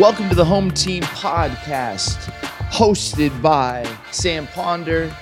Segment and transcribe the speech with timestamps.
[0.00, 2.32] Welcome to the Home Team Podcast,
[2.70, 5.14] hosted by Sam Ponder,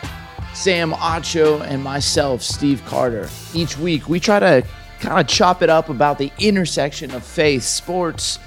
[0.55, 3.29] Sam Acho, and myself, Steve Carter.
[3.53, 4.65] Each week, we try to
[5.01, 8.39] kind of chop it up about the intersection of faith, sports,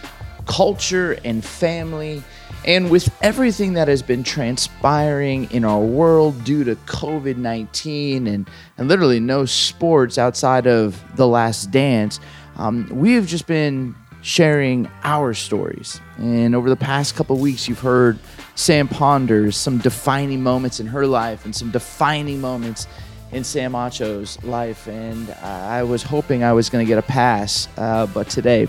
[0.45, 2.23] culture, and family.
[2.63, 8.49] And with everything that has been transpiring in our world due to COVID 19 and,
[8.77, 12.21] and literally no sports outside of The Last Dance,
[12.55, 15.99] um, we have just been sharing our stories.
[16.21, 18.19] And over the past couple weeks, you've heard
[18.53, 22.85] Sam Ponder's some defining moments in her life and some defining moments
[23.31, 24.87] in Sam Acho's life.
[24.87, 28.67] And I was hoping I was going to get a pass, uh, but today,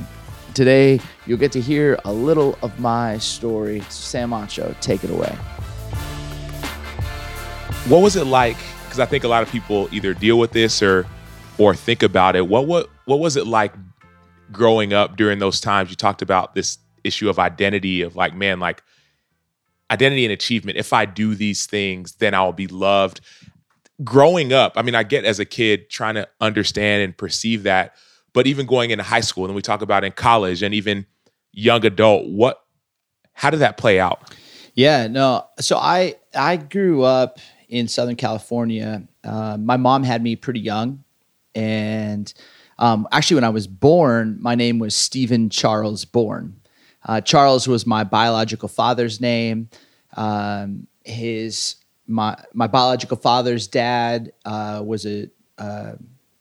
[0.54, 3.80] today you'll get to hear a little of my story.
[3.90, 5.36] Sam Acho, take it away.
[7.86, 8.56] What was it like?
[8.84, 11.06] Because I think a lot of people either deal with this or
[11.58, 12.48] or think about it.
[12.48, 13.74] What what what was it like
[14.50, 15.90] growing up during those times?
[15.90, 18.82] You talked about this issue of identity of like, man, like
[19.90, 20.78] identity and achievement.
[20.78, 23.20] If I do these things, then I'll be loved.
[24.02, 27.94] Growing up, I mean, I get as a kid trying to understand and perceive that,
[28.32, 31.06] but even going into high school, and we talk about in college and even
[31.52, 32.64] young adult, what,
[33.34, 34.34] how did that play out?
[34.74, 35.46] Yeah, no.
[35.60, 39.06] So I I grew up in Southern California.
[39.22, 41.04] Uh, my mom had me pretty young,
[41.54, 42.32] and
[42.78, 46.56] um, actually, when I was born, my name was Stephen Charles Bourne.
[47.04, 49.68] Uh, Charles was my biological father's name.
[50.16, 55.96] Um, his my my biological father's dad uh, was a, a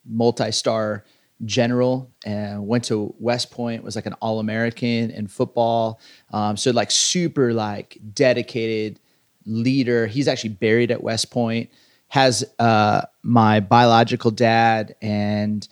[0.06, 1.06] multi-star
[1.46, 3.84] general and went to West Point.
[3.84, 6.00] Was like an All American in football.
[6.32, 9.00] Um, so like super like dedicated
[9.46, 10.08] leader.
[10.08, 11.70] He's actually buried at West Point.
[12.10, 15.68] Has uh, my biological dad and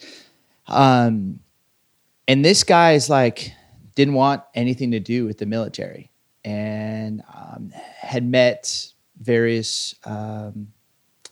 [0.68, 1.40] um,
[2.28, 3.54] and this guy is like,
[4.00, 6.10] didn't want anything to do with the military
[6.46, 10.70] and um, had met various um,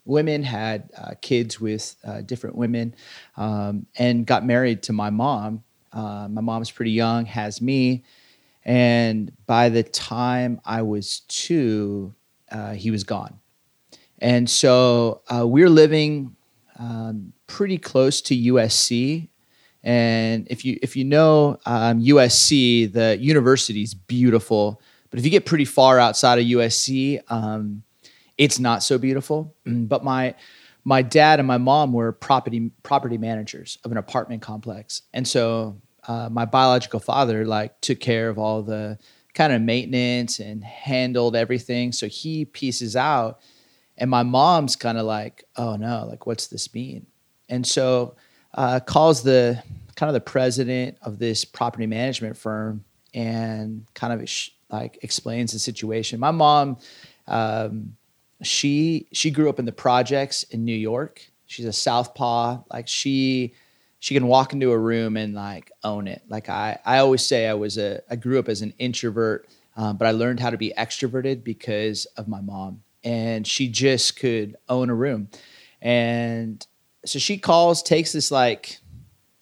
[0.04, 2.94] women, had uh, kids with uh, different women,
[3.38, 5.64] um, and got married to my mom.
[5.94, 8.04] Uh, my mom's pretty young, has me.
[8.66, 12.14] And by the time I was two,
[12.52, 13.40] uh, he was gone.
[14.20, 16.36] And so uh, we we're living
[16.78, 19.30] um, pretty close to USC.
[19.88, 24.82] And if you if you know um, USC, the university is beautiful.
[25.10, 27.84] But if you get pretty far outside of USC, um,
[28.38, 29.56] it's not so beautiful.
[29.66, 30.36] But my
[30.84, 35.82] my dad and my mom were property property managers of an apartment complex, and so
[36.06, 39.00] uh, my biological father like took care of all the
[39.34, 41.94] kind of maintenance and handled everything.
[41.94, 43.40] So he pieces out,
[43.98, 47.08] and my mom's kind of like, "Oh no, like what's this mean?"
[47.48, 48.18] and so
[48.54, 49.62] uh, calls the
[49.96, 54.30] kind of the president of this property management firm and kind of
[54.70, 56.20] like explains the situation.
[56.20, 56.78] My mom,
[57.28, 57.96] um,
[58.44, 61.22] she she grew up in the projects in New York.
[61.48, 62.62] She's a southpaw.
[62.72, 63.54] Like she
[64.00, 66.22] she can walk into a room and like own it.
[66.30, 69.98] Like I I always say I was a I grew up as an introvert, um,
[69.98, 74.56] but I learned how to be extroverted because of my mom, and she just could
[74.70, 75.30] own a room,
[75.82, 76.66] and
[77.08, 78.80] so she calls, takes this like,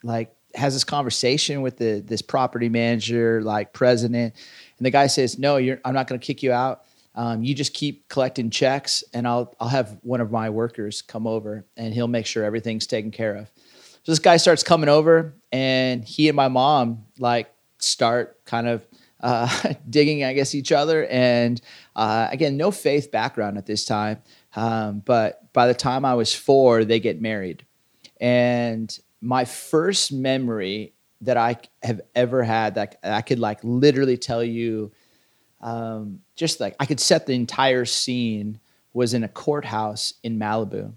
[0.04, 4.36] like has this conversation with the this property manager, like president,
[4.78, 5.80] and the guy says, "No, you're.
[5.84, 6.84] I'm not going to kick you out.
[7.16, 11.28] Um, you just keep collecting checks, and I'll I'll have one of my workers come
[11.28, 13.50] over, and he'll make sure everything's taken care of."
[14.04, 18.86] So this guy starts coming over, and he and my mom like start kind of
[19.26, 21.08] uh, digging, I guess, each other.
[21.08, 21.60] And
[21.96, 24.20] uh, again, no faith background at this time.
[24.56, 27.66] Um, but by the time I was four, they get married.
[28.22, 34.44] And my first memory that I have ever had that I could like literally tell
[34.44, 34.92] you,
[35.60, 38.60] um, just like I could set the entire scene
[38.94, 40.94] was in a courthouse in Malibu.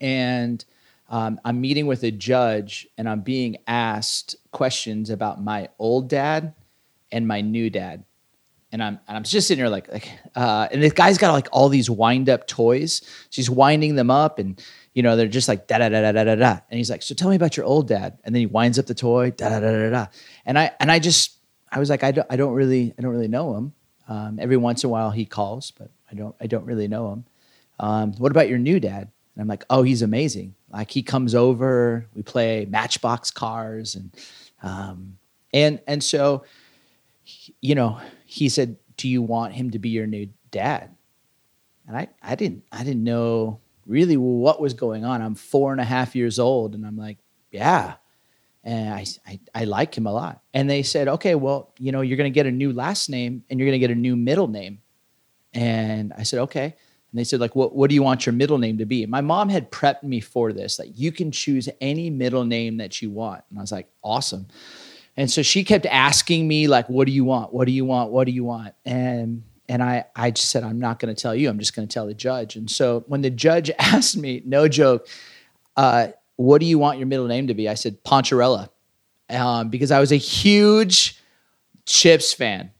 [0.00, 0.62] And
[1.08, 6.52] um, I'm meeting with a judge and I'm being asked questions about my old dad
[7.10, 8.04] and my new dad
[8.70, 11.48] and I'm and I'm just sitting there like like uh, and the guy's got like
[11.52, 13.02] all these wind up toys.
[13.30, 14.62] She's winding them up, and
[14.92, 16.58] you know they're just like da da da da da da da.
[16.70, 18.86] And he's like, "So tell me about your old dad." And then he winds up
[18.86, 20.06] the toy da da da da da.
[20.44, 21.38] And I and I just
[21.70, 23.72] I was like, I don't I don't really I don't really know him.
[24.06, 27.12] Um, every once in a while he calls, but I don't I don't really know
[27.12, 27.24] him.
[27.80, 29.10] Um, what about your new dad?
[29.34, 30.54] And I'm like, oh, he's amazing.
[30.70, 34.10] Like he comes over, we play Matchbox cars, and
[34.62, 35.16] um,
[35.54, 36.44] and and so
[37.60, 40.94] you know he said, "Do you want him to be your new dad?"
[41.86, 45.22] And I, I didn't, I didn't know really what was going on.
[45.22, 47.18] I'm four and a half years old, and I'm like,
[47.50, 47.94] "Yeah."
[48.64, 50.42] And I, I, I like him a lot.
[50.52, 53.44] And they said, okay, well, you know, you're going to get a new last name
[53.48, 54.80] and you're going to get a new middle name.
[55.54, 56.64] And I said, okay.
[56.64, 59.06] And they said, like, what, what do you want your middle name to be?
[59.06, 60.78] My mom had prepped me for this.
[60.78, 63.42] Like, you can choose any middle name that you want.
[63.48, 64.48] And I was like, awesome.
[65.18, 67.52] And so she kept asking me, like, what do you want?
[67.52, 68.12] What do you want?
[68.12, 68.74] What do you want?
[68.86, 71.50] And and I, I just said, I'm not going to tell you.
[71.50, 72.54] I'm just going to tell the judge.
[72.54, 75.08] And so when the judge asked me, no joke,
[75.76, 77.68] uh, what do you want your middle name to be?
[77.68, 78.68] I said, Poncherello,
[79.28, 81.20] um, because I was a huge
[81.84, 82.70] Chips fan.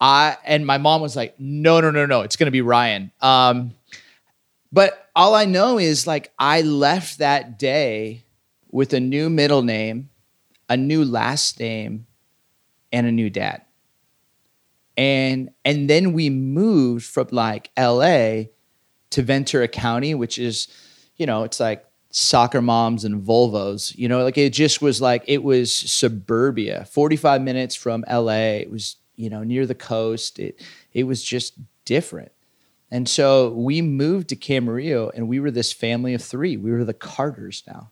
[0.00, 3.12] I and my mom was like, no, no, no, no, it's going to be Ryan.
[3.20, 3.74] Um,
[4.72, 8.24] but all I know is like I left that day
[8.72, 10.10] with a new middle name,
[10.68, 12.06] a new last name,
[12.92, 13.62] and a new dad
[14.96, 18.44] and and then we moved from like LA
[19.10, 20.68] to Ventura County, which is,
[21.16, 23.96] you know, it's like soccer moms and Volvos.
[23.96, 26.86] You know, like it just was like it was suburbia.
[26.86, 28.60] Forty five minutes from LA.
[28.60, 30.38] It was you know near the coast.
[30.38, 31.54] It it was just
[31.84, 32.32] different.
[32.90, 36.56] And so we moved to Camarillo, and we were this family of three.
[36.56, 37.90] We were the Carters now.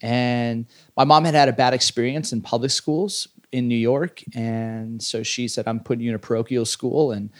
[0.00, 0.66] And
[0.96, 5.22] my mom had had a bad experience in public schools in New York, and so
[5.22, 7.30] she said, "I'm putting you in a parochial school." And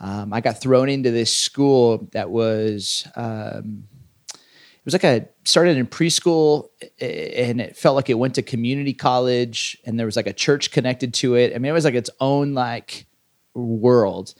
[0.00, 3.84] um, I got thrown into this school that was um,
[4.32, 6.68] it was like a started in preschool,
[7.00, 10.70] and it felt like it went to community college, and there was like a church
[10.70, 11.54] connected to it.
[11.54, 13.06] I mean, it was like its own like
[13.54, 14.34] world,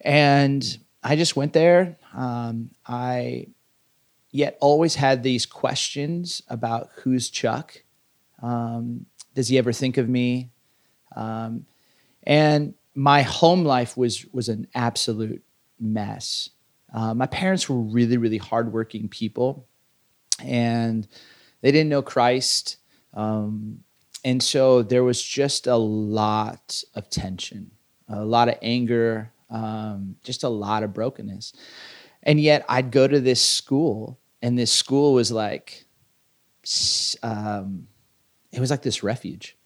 [0.00, 0.64] and
[1.02, 1.98] I just went there.
[2.14, 3.48] Um, I
[4.34, 7.84] yet always had these questions about who's Chuck.
[8.42, 10.50] Um, does he ever think of me?
[11.14, 11.66] Um,
[12.24, 15.44] and my home life was was an absolute
[15.78, 16.50] mess.
[16.92, 19.66] Uh, my parents were really, really hardworking people,
[20.42, 21.06] and
[21.60, 22.78] they didn't know Christ.
[23.12, 23.84] Um,
[24.24, 27.70] and so there was just a lot of tension,
[28.08, 31.52] a lot of anger, um, just a lot of brokenness.
[32.24, 35.86] And yet I'd go to this school, and this school was like,
[37.22, 37.88] um,
[38.52, 39.56] it was like this refuge.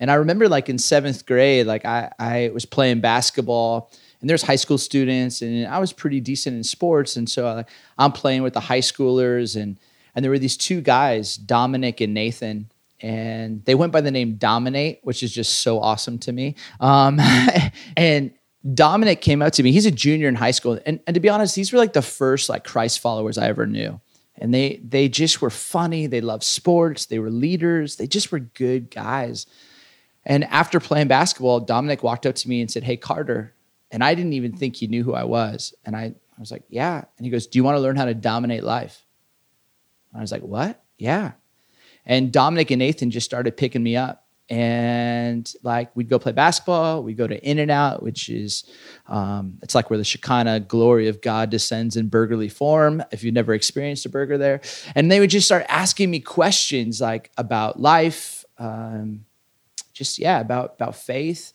[0.00, 4.42] And I remember like in seventh grade, like I, I was playing basketball and there's
[4.42, 7.14] high school students and I was pretty decent in sports.
[7.14, 7.64] And so I,
[7.98, 9.78] I'm playing with the high schoolers and,
[10.12, 12.68] and there were these two guys, Dominic and Nathan,
[13.00, 16.56] and they went by the name Dominate, which is just so awesome to me.
[16.80, 17.20] Um,
[17.96, 18.32] and
[18.74, 19.70] Dominic came up to me.
[19.70, 22.02] He's a junior in high school, and, and to be honest, these were like the
[22.02, 24.00] first like Christ followers I ever knew.
[24.38, 26.06] And they they just were funny.
[26.06, 27.06] They loved sports.
[27.06, 27.96] They were leaders.
[27.96, 29.46] They just were good guys.
[30.26, 33.54] And after playing basketball, Dominic walked up to me and said, Hey, Carter.
[33.92, 35.72] And I didn't even think he knew who I was.
[35.84, 37.04] And I, I was like, Yeah.
[37.16, 39.06] And he goes, Do you want to learn how to dominate life?
[40.10, 40.82] And I was like, What?
[40.98, 41.32] Yeah.
[42.04, 44.25] And Dominic and Nathan just started picking me up.
[44.48, 48.64] And like we'd go play basketball, we'd go to In-N-Out, which is
[49.08, 53.02] um, it's like where the Shekinah glory of God descends in burgerly form.
[53.10, 54.60] If you've never experienced a burger there,
[54.94, 59.24] and they would just start asking me questions like about life, um,
[59.92, 61.52] just yeah about about faith.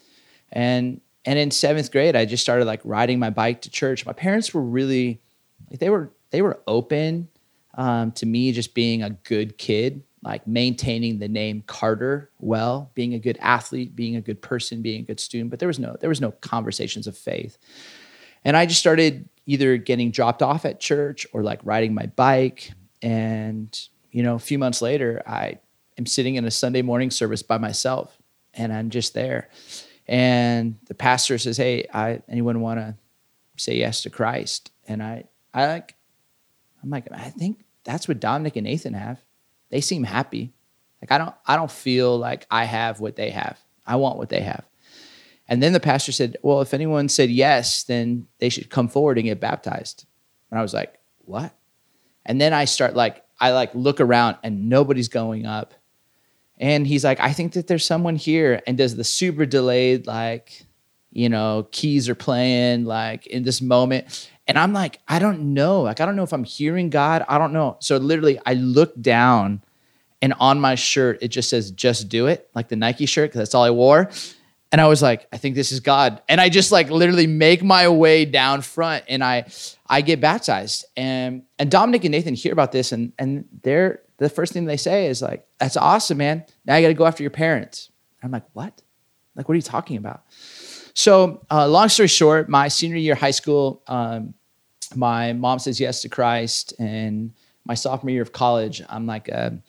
[0.51, 4.05] And and in seventh grade i just started like riding my bike to church.
[4.05, 5.21] My parents were really
[5.69, 7.29] like they were they were open
[7.75, 13.13] um, to me just being a good kid like maintaining the name carter well being
[13.13, 15.95] a good athlete being a good person being a good student but there was no
[15.99, 17.57] there was no conversations of faith
[18.43, 22.71] and i just started either getting dropped off at church or like riding my bike
[23.01, 25.57] and you know a few months later i
[25.97, 28.21] am sitting in a sunday morning service by myself
[28.53, 29.49] and I'm just there.
[30.07, 32.95] And the pastor says, "Hey, I, anyone want to
[33.57, 35.95] say yes to Christ?" And I, I like,
[36.83, 39.21] I'm like, I think that's what Dominic and Nathan have.
[39.71, 40.53] They seem happy.
[41.01, 43.59] Like I don't, I don't feel like I have what they have.
[43.85, 44.65] I want what they have.
[45.47, 49.17] And then the pastor said, "Well, if anyone said yes, then they should come forward
[49.17, 50.05] and get baptized."
[50.49, 51.53] And I was like, "What?"
[52.25, 55.73] And then I start like, I like look around and nobody's going up
[56.61, 58.61] and he's like, I think that there's someone here.
[58.67, 60.63] And does the super delayed, like,
[61.11, 64.29] you know, keys are playing like in this moment.
[64.51, 65.83] And I'm like, I don't know.
[65.83, 67.23] Like, I don't know if I'm hearing God.
[67.29, 67.77] I don't know.
[67.79, 69.61] So literally, I look down
[70.21, 73.39] and on my shirt, it just says, just do it, like the Nike shirt, because
[73.39, 74.09] that's all I wore.
[74.73, 76.21] And I was like, I think this is God.
[76.27, 79.45] And I just like literally make my way down front and I
[79.87, 80.83] I get baptized.
[80.97, 84.75] And and Dominic and Nathan hear about this and and they're the first thing they
[84.75, 86.43] say is like, "That's awesome, man.
[86.65, 87.89] Now you got to go after your parents."
[88.21, 88.81] I'm like, "What?
[89.33, 90.23] Like, what are you talking about?"
[90.93, 94.33] So, uh, long story short, my senior year high school, um,
[94.95, 97.33] my mom says yes to Christ, and
[97.65, 99.61] my sophomore year of college, I'm like a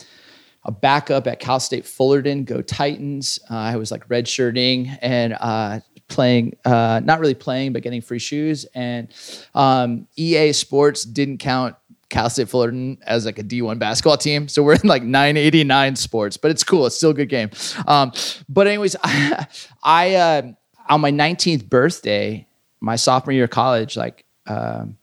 [0.64, 3.40] a backup at Cal State Fullerton, go Titans.
[3.50, 8.18] Uh, I was like redshirting and uh, playing, uh, not really playing, but getting free
[8.18, 8.64] shoes.
[8.74, 9.12] And
[9.54, 11.74] um, EA Sports didn't count
[12.10, 14.46] Cal State Fullerton as like a D1 basketball team.
[14.46, 16.86] So we're in like 989 sports, but it's cool.
[16.86, 17.50] It's still a good game.
[17.88, 18.12] Um,
[18.48, 19.46] but anyways, I,
[19.82, 20.42] I uh,
[20.88, 22.46] on my 19th birthday,
[22.80, 24.96] my sophomore year of college, like um,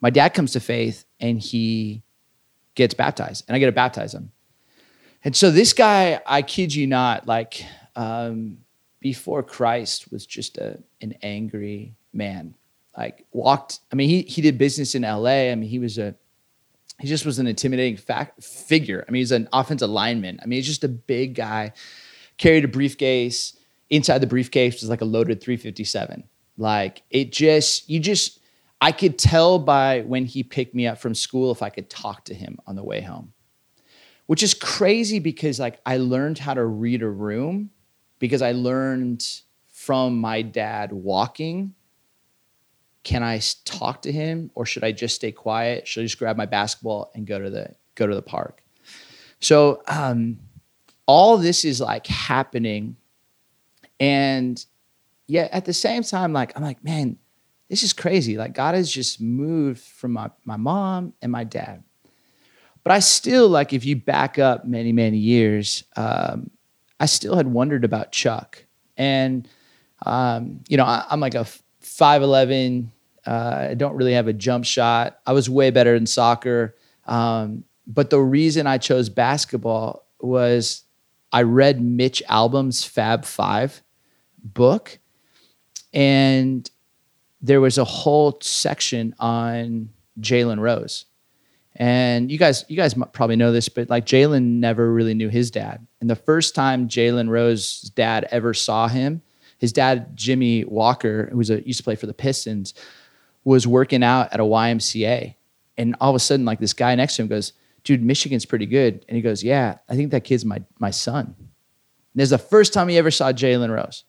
[0.00, 2.02] my dad comes to faith and he
[2.74, 4.32] gets baptized and I get to baptize him.
[5.22, 7.64] And so this guy, I kid you not, like
[7.94, 8.58] um,
[9.00, 12.54] before Christ was just a, an angry man.
[12.96, 15.50] Like walked, I mean, he, he did business in LA.
[15.50, 16.14] I mean, he was a,
[16.98, 19.04] he just was an intimidating fact, figure.
[19.06, 20.38] I mean, he's an offensive lineman.
[20.42, 21.72] I mean, he's just a big guy,
[22.36, 23.56] carried a briefcase.
[23.90, 26.24] Inside the briefcase was like a loaded 357.
[26.56, 28.39] Like it just, you just,
[28.80, 32.24] I could tell by when he picked me up from school if I could talk
[32.26, 33.32] to him on the way home
[34.30, 37.70] which is crazy because like I learned how to read a room
[38.20, 39.26] because I learned
[39.66, 41.74] from my dad walking.
[43.02, 45.88] Can I talk to him or should I just stay quiet?
[45.88, 48.62] Should I just grab my basketball and go to the go to the park?
[49.40, 50.38] So um,
[51.06, 52.94] all this is like happening,
[53.98, 54.64] and
[55.26, 57.18] yet at the same time, like I'm like, man,
[57.70, 58.36] this is crazy.
[58.36, 61.82] Like God has just moved from my my mom and my dad
[62.82, 66.50] but I still like if you back up many many years, um,
[66.98, 68.64] I still had wondered about Chuck,
[68.96, 69.46] and
[70.04, 71.46] um, you know I, am like a
[71.80, 72.92] five eleven.
[73.26, 75.20] Uh, I don't really have a jump shot.
[75.26, 76.74] I was way better in soccer,
[77.06, 80.84] um, but the reason I chose basketball was
[81.30, 83.82] I read Mitch Albom's Fab Five
[84.42, 84.98] book,
[85.92, 86.68] and
[87.42, 91.06] there was a whole section on Jalen Rose
[91.76, 95.50] and you guys, you guys probably know this, but like Jalen never really knew his
[95.50, 95.86] dad.
[96.00, 99.22] And the first time Jalen Rose's dad ever saw him,
[99.58, 102.74] his dad Jimmy Walker, who was a, used to play for the Pistons,
[103.44, 105.34] was working out at a YMCA,
[105.78, 107.54] and all of a sudden, like this guy next to him goes,
[107.84, 111.34] "Dude, Michigan's pretty good," and he goes, "Yeah, I think that kid's my my son."
[111.38, 111.46] And
[112.14, 114.04] this is the first time he ever saw Jalen Rose,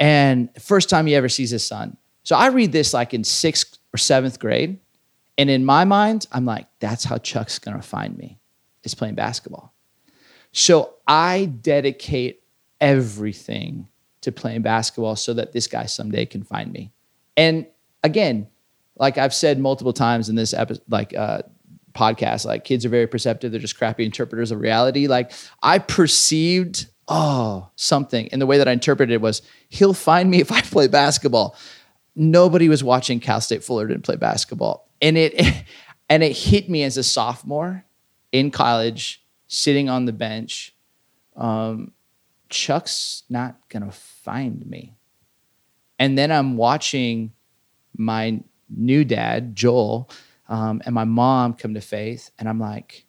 [0.00, 1.96] and first time he ever sees his son.
[2.22, 4.78] So I read this like in sixth or seventh grade,
[5.38, 8.38] and in my mind, I'm like, that's how Chuck's gonna find me,
[8.84, 9.74] is playing basketball.
[10.52, 12.42] So I dedicate
[12.80, 13.88] everything
[14.20, 16.92] to playing basketball so that this guy someday can find me.
[17.36, 17.66] And
[18.02, 18.48] again,
[18.96, 21.42] like I've said multiple times in this episode, like uh,
[21.94, 23.50] podcast, like kids are very perceptive.
[23.50, 25.06] They're just crappy interpreters of reality.
[25.06, 28.28] Like I perceived, oh, something.
[28.28, 31.56] And the way that I interpreted it was, he'll find me if I play basketball.
[32.14, 35.34] Nobody was watching Cal State Fullerton play basketball and it
[36.08, 37.84] and it hit me as a sophomore
[38.30, 40.74] in college, sitting on the bench.
[41.36, 41.92] Um,
[42.48, 44.94] Chuck's not gonna find me.
[45.98, 47.32] And then I'm watching
[47.96, 50.10] my new dad, Joel,
[50.48, 53.06] um, and my mom come to faith, and I'm like,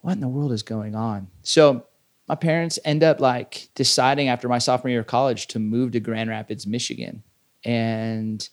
[0.00, 1.28] what in the world is going on?
[1.42, 1.86] So
[2.28, 6.00] my parents end up like deciding after my sophomore year of college to move to
[6.00, 7.22] Grand Rapids, Michigan,
[7.64, 8.48] and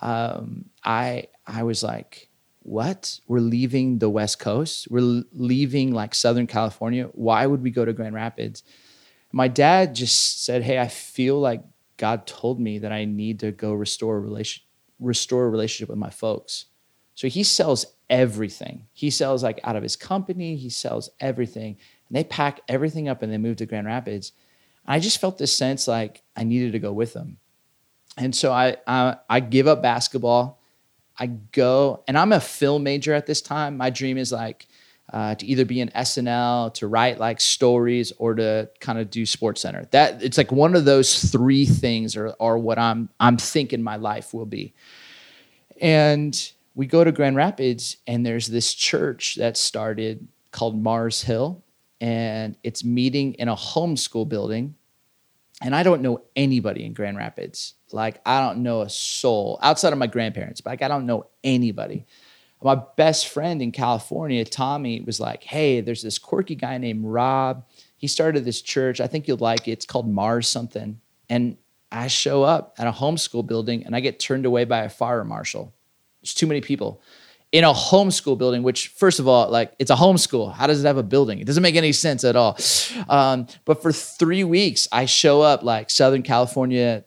[0.00, 2.28] um, I I was like,
[2.62, 3.18] what?
[3.26, 4.88] We're leaving the West Coast.
[4.90, 7.08] We're leaving like Southern California.
[7.12, 8.62] Why would we go to Grand Rapids?
[9.32, 11.62] My dad just said, Hey, I feel like
[11.96, 14.62] God told me that I need to go restore a relation,
[15.00, 16.66] restore a relationship with my folks.
[17.14, 18.86] So he sells everything.
[18.92, 21.76] He sells like out of his company, he sells everything.
[22.08, 24.32] And they pack everything up and they move to Grand Rapids.
[24.86, 27.38] I just felt this sense like I needed to go with them.
[28.16, 30.60] And so I, I, I give up basketball
[31.18, 33.76] I go, and I'm a film major at this time.
[33.76, 34.66] My dream is like
[35.12, 39.22] uh, to either be in SNL, to write like stories, or to kind of do
[39.22, 39.90] SportsCenter.
[39.90, 43.96] That it's like one of those three things are, are what I'm I'm thinking my
[43.96, 44.74] life will be.
[45.80, 46.36] And
[46.74, 51.62] we go to Grand Rapids, and there's this church that started called Mars Hill,
[52.00, 54.74] and it's meeting in a homeschool building.
[55.62, 59.92] And I don't know anybody in Grand Rapids like I don't know a soul outside
[59.92, 62.06] of my grandparents, but like I don't know anybody.
[62.62, 67.64] My best friend in California, Tommy, was like, "Hey, there's this quirky guy named Rob.
[67.96, 69.00] He started this church.
[69.00, 69.72] I think you'll like it.
[69.72, 71.56] It's called Mars something." And
[71.90, 75.24] I show up at a homeschool building and I get turned away by a fire
[75.24, 75.74] marshal.
[76.22, 77.02] There's too many people
[77.52, 80.52] in a homeschool building, which first of all, like it's a homeschool.
[80.52, 81.38] How does it have a building?
[81.38, 82.58] It doesn't make any sense at all.
[83.08, 87.04] Um, but for three weeks, I show up like Southern California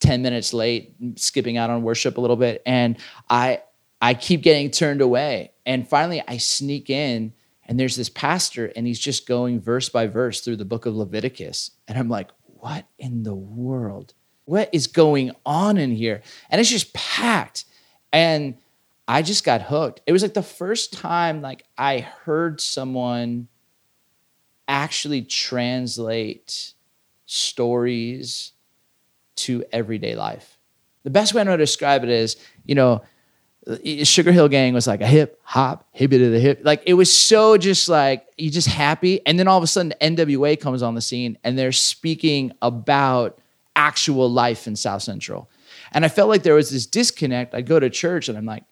[0.00, 2.62] 10 minutes late, skipping out on worship a little bit.
[2.66, 3.62] And I
[4.02, 5.52] I keep getting turned away.
[5.64, 7.32] And finally I sneak in
[7.66, 10.96] And there's this pastor, and he's just going verse by verse through the book of
[10.96, 11.70] Leviticus.
[11.86, 14.12] And I'm like, what in the world?
[14.44, 16.22] What is going on in here?
[16.50, 17.64] And it's just packed.
[18.12, 18.56] And
[19.10, 20.02] I just got hooked.
[20.06, 23.48] It was like the first time like I heard someone
[24.68, 26.74] actually translate
[27.26, 28.52] stories
[29.34, 30.58] to everyday life.
[31.02, 33.02] The best way I know to describe it is, you know,
[33.66, 36.60] uh, Sugarhill Gang was like a hip hop, hippie to the hip.
[36.62, 39.26] Like it was so just like you just happy.
[39.26, 43.40] And then all of a sudden NWA comes on the scene and they're speaking about
[43.74, 45.50] actual life in South Central.
[45.90, 47.56] And I felt like there was this disconnect.
[47.56, 48.62] I go to church and I'm like,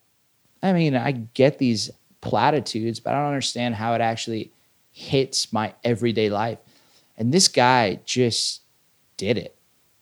[0.63, 4.53] I mean, I get these platitudes, but I don't understand how it actually
[4.93, 6.59] hits my everyday life.
[7.17, 8.63] And this guy just
[9.17, 9.57] did it.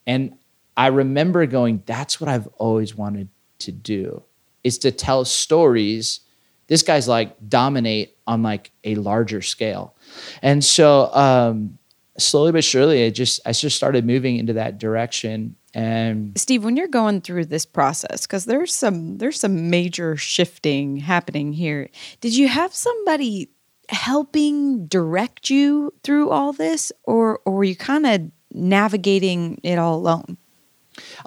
[0.07, 0.37] And
[0.77, 3.29] I remember going, that's what I've always wanted
[3.61, 4.23] to do
[4.63, 6.21] is to tell stories.
[6.67, 9.95] This guy's like dominate on like a larger scale.
[10.43, 11.79] And so um,
[12.19, 15.57] slowly but surely, I just I just started moving into that direction.
[15.77, 20.97] And Steve, when you're going through this process, because there's some there's some major shifting
[20.97, 21.91] happening here.
[22.23, 23.51] Did you have somebody
[23.91, 29.97] helping direct you through all this, or or were you kind of navigating it all
[29.97, 30.39] alone?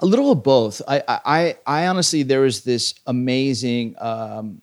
[0.00, 0.82] A little of both.
[0.88, 4.62] I, I, I honestly, there was this amazing, um,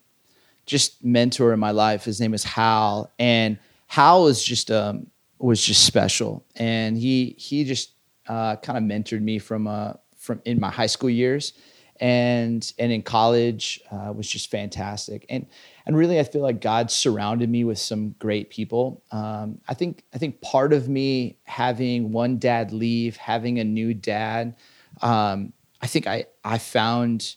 [0.66, 2.04] just mentor in my life.
[2.04, 5.08] His name is Hal, and Hal was just um,
[5.40, 7.92] was just special, and he he just
[8.28, 11.54] uh, kind of mentored me from uh, from in my high school years,
[12.00, 15.48] and and in college uh, was just fantastic, and
[15.86, 19.04] and really I feel like God surrounded me with some great people.
[19.12, 23.94] Um, I think I think part of me having one dad leave, having a new
[23.94, 24.56] dad
[25.02, 27.36] um, I think I I found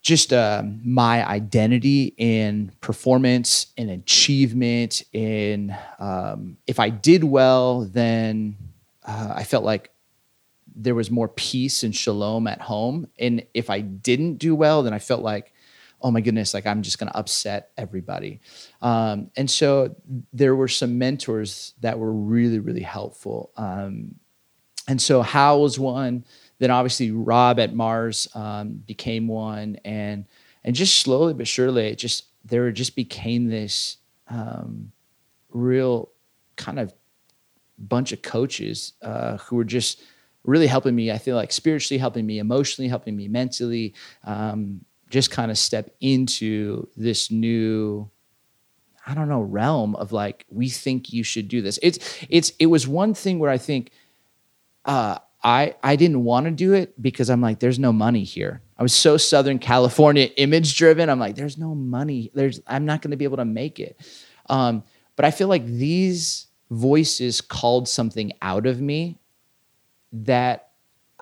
[0.00, 5.04] just uh, my identity in performance and achievement.
[5.12, 8.56] In um, if I did well, then
[9.04, 9.90] uh, I felt like
[10.74, 13.08] there was more peace and shalom at home.
[13.18, 15.52] And if I didn't do well, then I felt like,
[16.00, 18.40] oh my goodness, like I'm just going to upset everybody.
[18.80, 19.94] Um, and so
[20.32, 23.50] there were some mentors that were really, really helpful.
[23.56, 24.16] Um,
[24.88, 26.24] and so Hal was one.
[26.58, 30.26] Then obviously Rob at Mars um, became one, and
[30.64, 34.92] and just slowly but surely, it just there just became this um,
[35.50, 36.10] real
[36.56, 36.92] kind of
[37.78, 40.02] bunch of coaches uh, who were just
[40.44, 41.10] really helping me.
[41.10, 45.94] I feel like spiritually helping me, emotionally helping me, mentally, um, just kind of step
[46.00, 48.10] into this new
[49.06, 51.78] I don't know realm of like we think you should do this.
[51.82, 53.90] It's it's it was one thing where I think
[54.84, 58.62] uh, I I didn't want to do it because I'm like, there's no money here.
[58.78, 61.10] I was so Southern California image driven.
[61.10, 62.30] I'm like, there's no money.
[62.34, 64.00] There's I'm not going to be able to make it.
[64.48, 64.84] Um,
[65.16, 69.18] but I feel like these voices called something out of me
[70.10, 70.70] that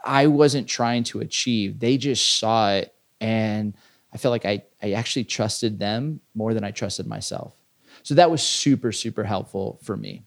[0.03, 1.81] I wasn't trying to achieve.
[1.81, 3.75] They just saw it, and
[4.13, 7.55] I felt like I I actually trusted them more than I trusted myself.
[8.03, 10.23] So that was super super helpful for me.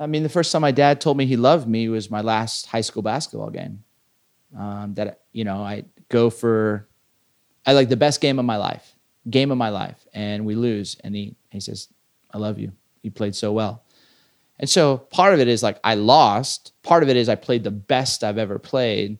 [0.00, 2.66] I mean, the first time my dad told me he loved me was my last
[2.66, 3.84] high school basketball game.
[4.56, 6.88] Um, that you know, I go for,
[7.66, 8.96] I like the best game of my life,
[9.28, 11.88] game of my life, and we lose, and he he says,
[12.32, 12.72] "I love you.
[13.02, 13.83] You played so well."
[14.58, 16.72] And so part of it is like I lost.
[16.82, 19.18] Part of it is I played the best I've ever played,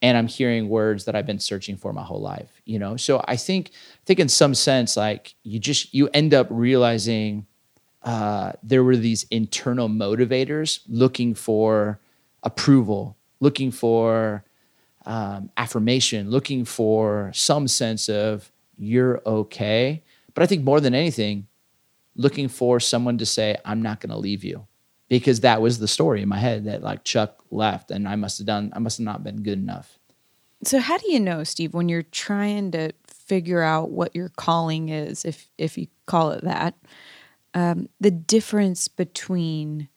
[0.00, 2.60] and I'm hearing words that I've been searching for my whole life.
[2.64, 6.32] You know, so I think I think in some sense, like you just you end
[6.32, 7.46] up realizing
[8.02, 11.98] uh, there were these internal motivators looking for
[12.44, 14.44] approval, looking for
[15.04, 20.04] um, affirmation, looking for some sense of you're okay.
[20.34, 21.48] But I think more than anything,
[22.14, 24.67] looking for someone to say, I'm not going to leave you.
[25.08, 28.38] Because that was the story in my head that like Chuck left and I must
[28.38, 29.98] have done, I must have not been good enough.
[30.64, 34.88] So how do you know, Steve, when you're trying to figure out what your calling
[34.88, 36.74] is, if if you call it that,
[37.54, 39.88] um, the difference between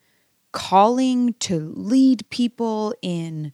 [0.52, 3.52] calling to lead people in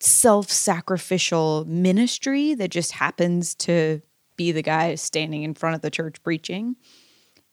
[0.00, 4.00] self sacrificial ministry that just happens to
[4.36, 6.76] be the guy standing in front of the church preaching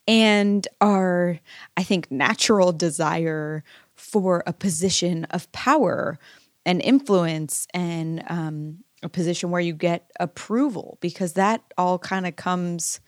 [0.08, 1.40] and our,
[1.78, 3.64] I think, natural desire
[3.96, 6.20] for a position of power
[6.66, 12.36] and influence and um, a position where you get approval because that all kind of
[12.36, 13.00] comes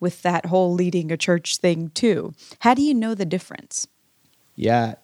[0.00, 2.32] with that whole leading a church thing too.
[2.60, 3.86] How do you know the difference?
[4.56, 4.94] Yeah,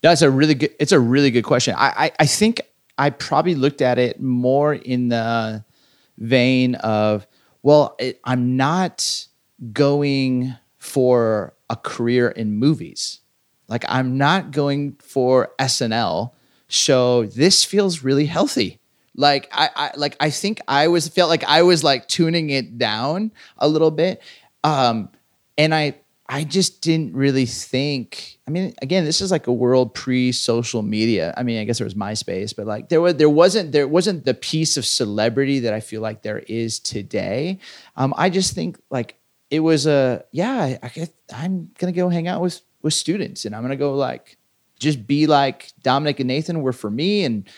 [0.00, 0.74] that's a really good.
[0.78, 1.74] It's a really good question.
[1.76, 2.60] I I, I think
[2.98, 5.64] I probably looked at it more in the
[6.18, 7.26] vein of,
[7.62, 9.26] well, it, I'm not
[9.72, 13.20] going for a career in movies.
[13.68, 16.32] Like I'm not going for SNL.
[16.68, 18.80] So this feels really healthy.
[19.16, 22.76] Like I, I like I think I was felt like I was like tuning it
[22.76, 24.20] down a little bit.
[24.62, 25.08] Um
[25.56, 25.96] and I
[26.28, 28.38] I just didn't really think.
[28.46, 31.32] I mean, again, this is like a world pre-social media.
[31.36, 34.24] I mean, I guess there was MySpace, but like there was there wasn't there wasn't
[34.24, 37.58] the piece of celebrity that I feel like there is today.
[37.96, 39.16] Um, I just think like
[39.54, 40.78] it was a yeah.
[40.82, 44.36] I, I'm gonna go hang out with with students, and I'm gonna go like
[44.80, 47.48] just be like Dominic and Nathan were for me, and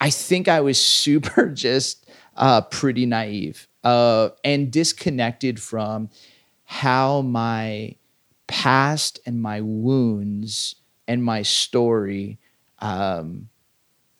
[0.00, 6.10] I think I was super just uh, pretty naive uh, and disconnected from
[6.64, 7.94] how my
[8.48, 10.74] past and my wounds
[11.06, 12.38] and my story
[12.80, 13.48] um,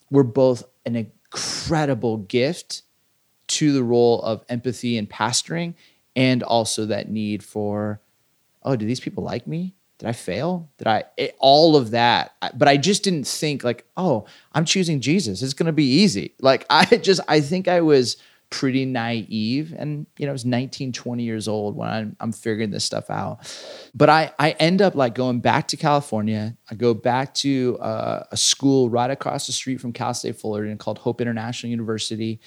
[0.08, 2.82] were both an incredible gift
[3.48, 5.74] to the role of empathy and pastoring
[6.16, 8.00] and also that need for
[8.62, 9.74] oh do these people like me?
[9.98, 10.68] Did i fail?
[10.78, 12.34] Did i it, all of that.
[12.54, 15.42] But i just didn't think like oh i'm choosing jesus.
[15.42, 16.34] It's going to be easy.
[16.40, 18.16] Like i just i think i was
[18.50, 22.70] pretty naive and you know i was 19 20 years old when I'm, I'm figuring
[22.70, 23.38] this stuff out.
[23.94, 26.56] But i i end up like going back to california.
[26.70, 30.78] I go back to uh, a school right across the street from cal state fullerton
[30.78, 32.40] called hope international university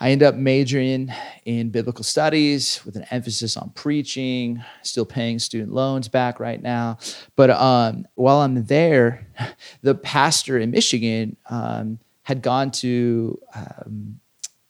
[0.00, 1.12] I end up majoring
[1.44, 6.98] in biblical studies with an emphasis on preaching, still paying student loans back right now.
[7.34, 9.26] But um, while I'm there,
[9.82, 14.20] the pastor in Michigan um, had gone to um,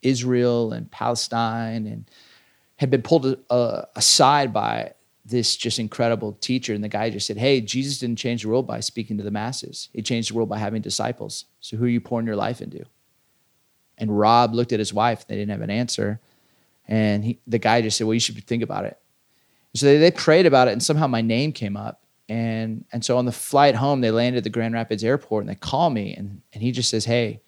[0.00, 2.10] Israel and Palestine and
[2.76, 4.94] had been pulled uh, aside by
[5.26, 6.72] this just incredible teacher.
[6.72, 9.30] And the guy just said, Hey, Jesus didn't change the world by speaking to the
[9.30, 11.44] masses, He changed the world by having disciples.
[11.60, 12.84] So who are you pouring your life into?
[13.98, 16.20] And Rob looked at his wife, they didn't have an answer.
[16.86, 18.98] And he, the guy just said, Well, you should think about it.
[19.74, 22.02] So they, they prayed about it, and somehow my name came up.
[22.28, 25.50] And, and so on the flight home, they landed at the Grand Rapids airport and
[25.50, 27.40] they call me, and, and he just says, Hey,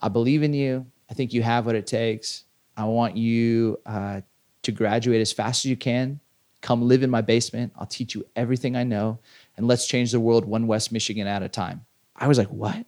[0.00, 0.86] I believe in you.
[1.10, 2.44] I think you have what it takes.
[2.76, 4.20] I want you uh,
[4.62, 6.20] to graduate as fast as you can.
[6.60, 7.72] Come live in my basement.
[7.76, 9.18] I'll teach you everything I know.
[9.56, 11.86] And let's change the world one West Michigan at a time.
[12.14, 12.84] I was like, What?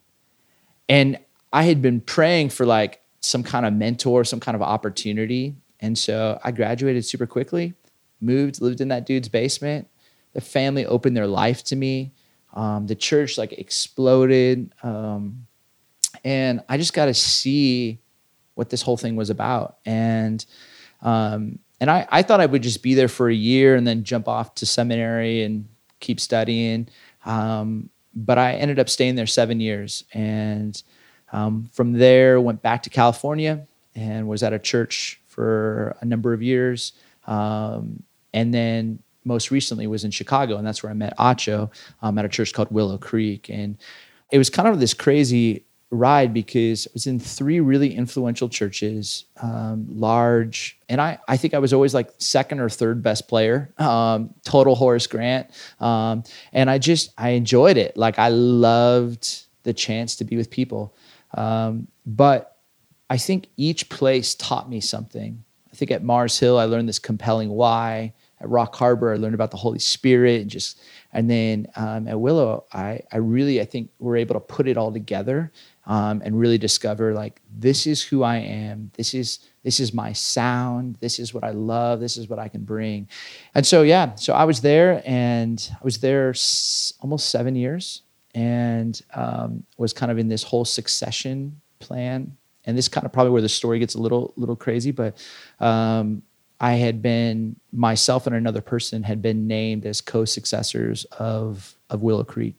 [0.88, 1.18] And
[1.53, 5.54] I had been praying for like some kind of mentor, some kind of opportunity.
[5.80, 7.74] And so I graduated super quickly,
[8.20, 9.88] moved, lived in that dude's basement.
[10.33, 12.12] The family opened their life to me.
[12.54, 14.72] Um, the church like exploded.
[14.83, 15.46] Um,
[16.24, 18.00] and I just got to see
[18.54, 19.78] what this whole thing was about.
[19.87, 20.44] And
[21.02, 24.04] um, and I, I thought I would just be there for a year and then
[24.04, 25.66] jump off to seminary and
[25.98, 26.88] keep studying.
[27.24, 30.04] Um, but I ended up staying there seven years.
[30.12, 30.80] And
[31.33, 36.33] um, from there, went back to California and was at a church for a number
[36.33, 36.93] of years.
[37.27, 41.71] Um, and then most recently was in Chicago, and that's where I met Acho
[42.03, 43.49] um, at a church called Willow Creek.
[43.51, 43.77] And
[44.31, 49.25] it was kind of this crazy ride because I was in three really influential churches,
[49.43, 53.73] um, large, and I, I think I was always like second or third best player,
[53.79, 55.51] um, total Horace Grant.
[55.81, 57.97] Um, and I just, I enjoyed it.
[57.97, 60.95] Like I loved the chance to be with people.
[61.35, 62.59] Um, but
[63.09, 65.43] I think each place taught me something.
[65.73, 68.14] I think at Mars Hill, I learned this compelling why.
[68.40, 70.81] At Rock Harbor, I learned about the Holy Spirit and just,
[71.12, 74.79] and then um, at Willow, I, I really, I think we're able to put it
[74.79, 75.53] all together
[75.87, 78.93] um, and really discover like this is who I am.
[78.95, 80.97] This is this is my sound.
[81.01, 82.01] This is what I love.
[82.01, 83.09] This is what I can bring.
[83.55, 86.33] And so yeah, so I was there, and I was there
[87.01, 88.03] almost seven years,
[88.35, 92.37] and um, was kind of in this whole succession plan.
[92.66, 95.16] And this kind of probably where the story gets a little little crazy, but
[95.61, 96.23] um,
[96.61, 102.23] I had been myself and another person had been named as co-successors of of Willow
[102.23, 102.57] Creek,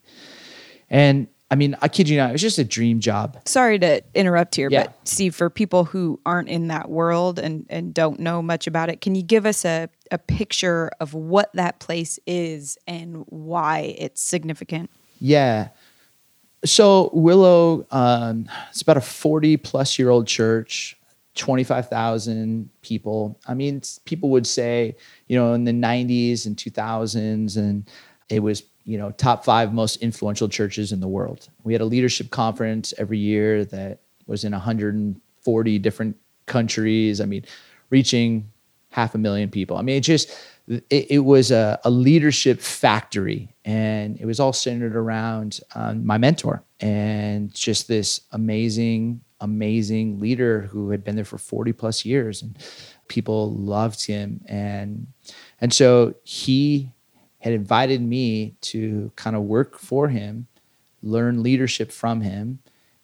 [0.89, 3.37] and I mean, I kid you not, it was just a dream job.
[3.45, 4.85] Sorry to interrupt here, Yeah.
[4.85, 8.89] but Steve, for people who aren't in that world and, and don't know much about
[8.89, 13.95] it, can you give us a, a picture of what that place is and why
[13.97, 14.89] it's significant?
[15.21, 15.69] Yeah.
[16.65, 20.97] So Willow, um, it's about a 40 plus year old church,
[21.35, 23.39] 25,000 people.
[23.47, 24.95] I mean, people would say,
[25.27, 27.89] you know, in the 90s and 2000s, and
[28.29, 31.49] it was, you know, top five most influential churches in the world.
[31.63, 37.21] We had a leadership conference every year that was in 140 different countries.
[37.21, 37.45] I mean,
[37.91, 38.51] reaching
[38.89, 39.77] half a million people.
[39.77, 40.35] I mean, it just,
[40.67, 46.17] it, it was a, a leadership factory and it was all centered around um, my
[46.17, 52.41] mentor and just this amazing amazing leader who had been there for 40 plus years
[52.41, 52.57] and
[53.07, 54.41] people loved him.
[54.47, 55.07] And
[55.59, 56.91] and so he
[57.39, 60.47] had invited me to kind of work for him,
[61.01, 62.59] learn leadership from him,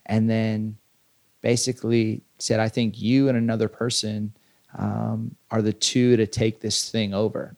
[0.06, 0.78] and then
[1.41, 4.34] basically said, I think you and another person
[4.76, 7.56] um, are the two to take this thing over.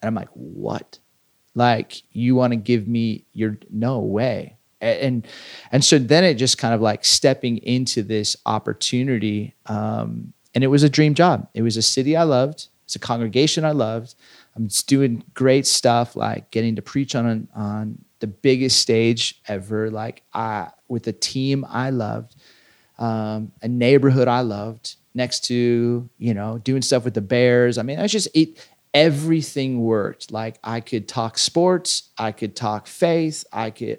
[0.00, 0.98] And I'm like, what?
[1.54, 4.56] Like, you want to give me your no way.
[4.80, 5.26] And
[5.70, 9.54] and so then it just kind of like stepping into this opportunity.
[9.66, 11.48] Um, and it was a dream job.
[11.54, 12.68] It was a city I loved.
[12.84, 14.16] It's a congregation I loved.
[14.56, 19.90] I'm just doing great stuff, like getting to preach on on the biggest stage ever,
[19.90, 22.36] like I with a team I loved,
[22.98, 27.78] um, a neighborhood I loved, next to you know doing stuff with the Bears.
[27.78, 28.58] I mean, I just it.
[28.94, 30.30] Everything worked.
[30.30, 33.98] Like I could talk sports, I could talk faith, I could.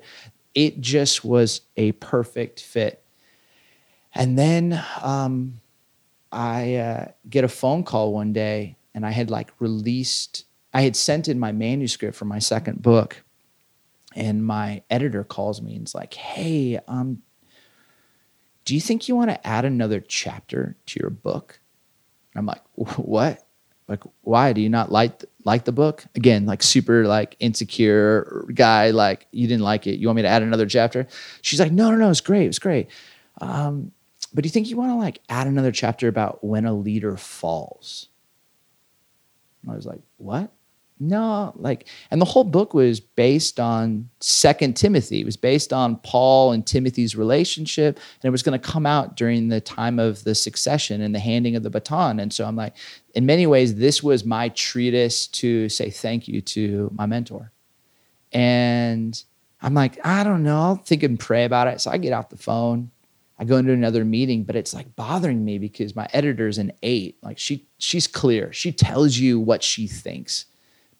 [0.54, 3.04] It just was a perfect fit.
[4.14, 5.62] And then um,
[6.32, 10.96] I uh, get a phone call one day and I had like released, I had
[10.96, 13.24] sent in my manuscript for my second book,
[14.16, 17.24] and my editor calls me and is like, "Hey, um,
[18.66, 21.60] do you think you want to add another chapter to your book?"
[22.34, 22.62] And I'm like,
[22.98, 23.46] "What?
[23.88, 28.92] Like, why do you not like like the book?" Again, like super like insecure guy,
[28.92, 30.00] like you didn't like it.
[30.00, 31.08] You want me to add another chapter?
[31.42, 32.90] She's like, "No, no, no, it's great, it's great."
[33.42, 33.92] Um,
[34.34, 37.18] but do you think you want to like add another chapter about when a leader
[37.18, 38.08] falls?
[39.70, 40.52] I was like, what?
[41.00, 45.22] No, like, and the whole book was based on Second Timothy.
[45.22, 49.18] It was based on Paul and Timothy's relationship, and it was going to come out
[49.18, 52.20] during the time of the succession and the handing of the baton.
[52.20, 52.76] And so I'm like,
[53.16, 57.52] in many ways, this was my treatise to say thank you to my mentor.
[58.32, 59.22] And
[59.62, 61.82] I'm like, I don't know, I'll think and pray about it.
[61.82, 62.92] So I get out the phone,
[63.40, 67.18] I go into another meeting, but it's like bothering me because my editor's an eight.
[67.24, 68.54] Like she she's clear.
[68.54, 70.46] She tells you what she thinks.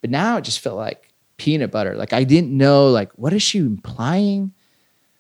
[0.04, 1.96] But now it just felt like peanut butter.
[1.96, 4.54] Like I didn't know like what is she implying?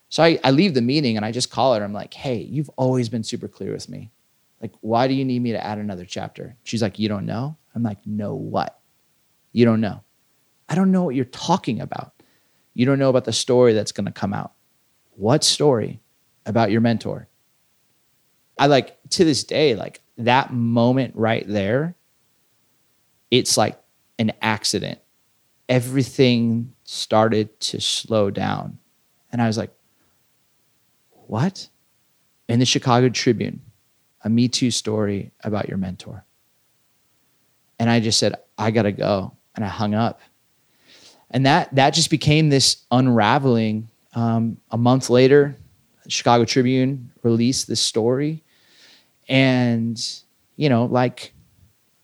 [0.10, 1.84] So I, I leave the meeting and I just call her.
[1.84, 4.12] I'm like, hey, you've always been super clear with me.
[4.62, 6.56] Like, why do you need me to add another chapter?
[6.62, 7.58] She's like, you don't know?
[7.74, 8.80] I'm like, no, what?
[9.54, 10.04] You don't know.
[10.70, 12.14] I don't know what you're talking about.
[12.76, 14.54] You don't know about the story that's going to come out.
[15.16, 16.04] What story?
[16.46, 17.28] about your mentor.
[18.58, 21.96] I like to this day, like that moment right there,
[23.32, 23.80] it's like
[24.20, 25.00] an accident.
[25.70, 28.78] Everything started to slow down.
[29.32, 29.72] And I was like,
[31.28, 31.68] what?
[32.48, 33.62] In the Chicago Tribune,
[34.24, 36.26] a Me Too story about your mentor.
[37.80, 39.36] And I just said, I gotta go.
[39.56, 40.20] And I hung up.
[41.32, 43.90] And that that just became this unraveling.
[44.14, 45.58] Um, a month later,
[46.08, 48.44] Chicago Tribune released this story.
[49.28, 50.00] And,
[50.56, 51.34] you know, like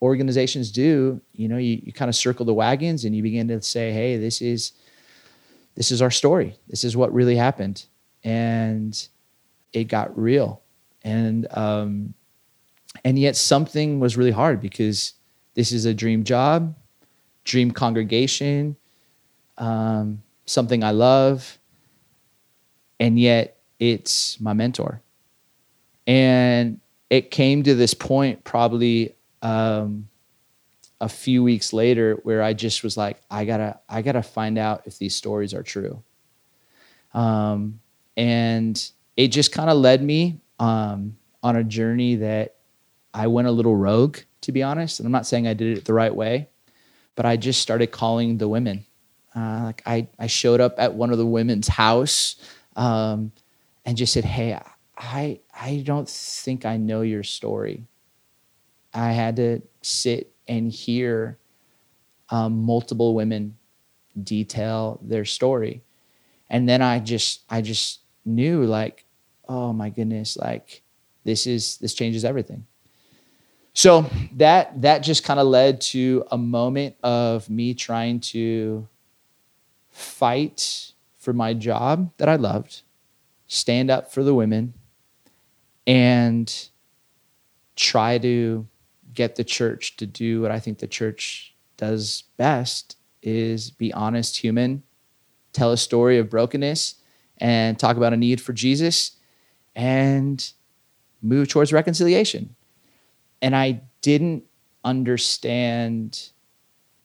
[0.01, 3.61] organizations do, you know, you, you kind of circle the wagons and you begin to
[3.61, 4.73] say, hey, this is
[5.75, 6.57] this is our story.
[6.67, 7.85] This is what really happened.
[8.23, 9.07] And
[9.71, 10.61] it got real.
[11.03, 12.13] And um
[13.03, 15.13] and yet something was really hard because
[15.53, 16.75] this is a dream job,
[17.43, 18.75] dream congregation,
[19.57, 21.59] um, something I love.
[22.99, 25.01] And yet it's my mentor.
[26.07, 30.07] And it came to this point probably um,
[31.01, 34.83] a few weeks later where I just was like, I gotta, I gotta find out
[34.85, 36.03] if these stories are true.
[37.13, 37.79] Um,
[38.17, 42.55] and it just kind of led me um, on a journey that
[43.13, 44.99] I went a little rogue, to be honest.
[44.99, 46.49] And I'm not saying I did it the right way,
[47.15, 48.85] but I just started calling the women.
[49.35, 52.35] Uh, like I, I showed up at one of the women's house.
[52.75, 53.31] Um,
[53.85, 54.59] and just said, Hey,
[54.97, 57.85] I, I don't think I know your story.
[58.99, 61.37] I had to sit and hear
[62.29, 63.57] um, multiple women
[64.21, 65.81] detail their story.
[66.49, 69.05] And then I just, I just knew like,
[69.47, 70.81] oh my goodness, like
[71.23, 72.65] this is, this changes everything.
[73.73, 78.87] So that, that just kind of led to a moment of me trying to
[79.89, 82.81] fight for my job that I loved
[83.51, 84.75] stand up for the women,
[85.87, 86.69] and
[87.75, 88.67] try to
[89.19, 94.37] get the church to do what I think the church does best is be honest
[94.37, 94.83] human,
[95.51, 96.95] tell a story of brokenness
[97.37, 99.17] and talk about a need for Jesus
[99.75, 100.51] and
[101.21, 102.55] move towards reconciliation.
[103.41, 104.45] And I didn't
[104.85, 106.29] understand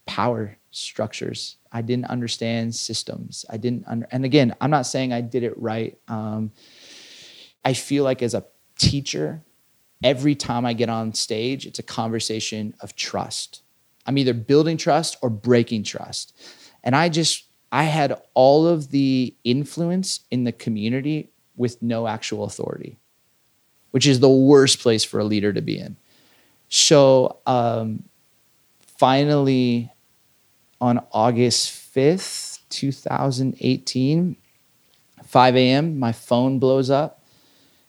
[0.06, 3.44] power structures I didn't understand systems.
[3.50, 5.98] I didn't under, and again, I'm not saying I did it right.
[6.06, 6.52] Um,
[7.64, 8.44] I feel like as a
[8.78, 9.42] teacher,
[10.04, 13.62] every time I get on stage, it's a conversation of trust.
[14.06, 16.38] I'm either building trust or breaking trust.
[16.84, 22.44] And I just, I had all of the influence in the community with no actual
[22.44, 22.98] authority,
[23.92, 25.96] which is the worst place for a leader to be in.
[26.68, 28.04] So um,
[28.98, 29.90] finally,
[30.82, 34.36] on August 5th, 2018,
[35.24, 37.24] 5 a.m., my phone blows up.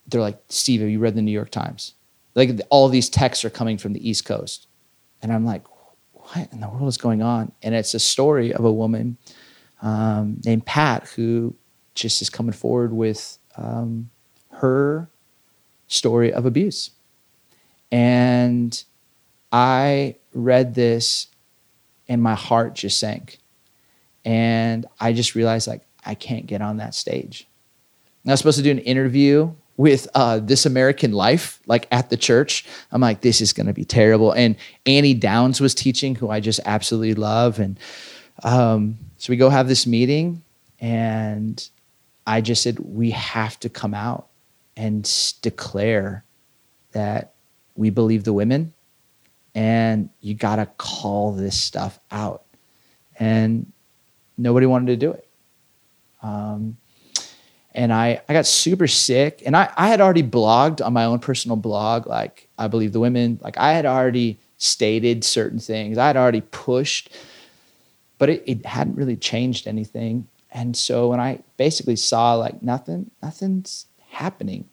[0.07, 1.94] They're like, Steve, have you read the New York Times?
[2.35, 4.67] Like all these texts are coming from the East Coast.
[5.21, 5.65] And I'm like,
[6.13, 7.51] what in the world is going on?
[7.63, 9.17] And it's a story of a woman
[9.81, 11.55] um, named Pat who
[11.93, 14.09] just is coming forward with um,
[14.51, 15.09] her
[15.87, 16.91] story of abuse.
[17.91, 18.83] And
[19.51, 21.27] I read this
[22.07, 23.39] and my heart just sank.
[24.25, 27.47] And I just realized like I can't get on that stage.
[28.23, 32.09] And I was supposed to do an interview with uh, This American Life, like at
[32.09, 32.65] the church.
[32.91, 34.31] I'm like, this is going to be terrible.
[34.31, 37.59] And Annie Downs was teaching, who I just absolutely love.
[37.59, 37.79] And
[38.43, 40.43] um, so we go have this meeting,
[40.79, 41.67] and
[42.27, 44.27] I just said, we have to come out
[44.77, 45.09] and
[45.41, 46.23] declare
[46.91, 47.33] that
[47.75, 48.73] we believe the women
[49.53, 52.43] and you got to call this stuff out.
[53.17, 53.71] And
[54.37, 55.27] nobody wanted to do it.
[56.21, 56.77] Um,
[57.75, 61.19] and I, I got super sick and I, I had already blogged on my own
[61.19, 63.39] personal blog like i believe the women.
[63.41, 65.97] Like i had already stated certain things.
[65.97, 67.11] I had already pushed
[68.17, 70.27] but it, it hadn't really changed anything.
[70.51, 74.69] And so when i basically saw like nothing nothing's happening.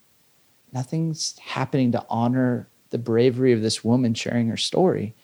[0.72, 5.14] Nothing's happening to honor the bravery of this woman sharing her story.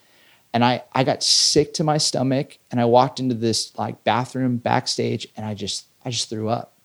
[0.53, 4.57] And I, I got sick to my stomach and i walked into this like bathroom
[4.57, 6.78] backstage and i just i just threw up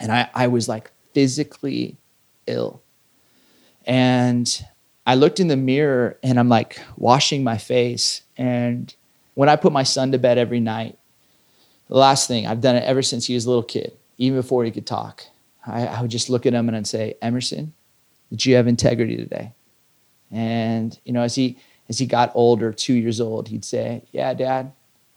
[0.00, 1.96] and I, I was like physically
[2.46, 2.82] ill.
[3.86, 4.64] And
[5.06, 8.22] i looked in the mirror and i'm like washing my face.
[8.36, 8.94] And
[9.34, 10.98] when i put my son to bed every night
[11.88, 14.64] the last thing i've done it ever since he was a little kid even before
[14.64, 15.24] he could talk.
[15.66, 17.72] I, I would just look at him and i'd say emerson
[18.30, 19.52] did you have integrity today?
[20.30, 21.58] And you know as he
[21.88, 24.72] as he got older two years old he'd say yeah dad.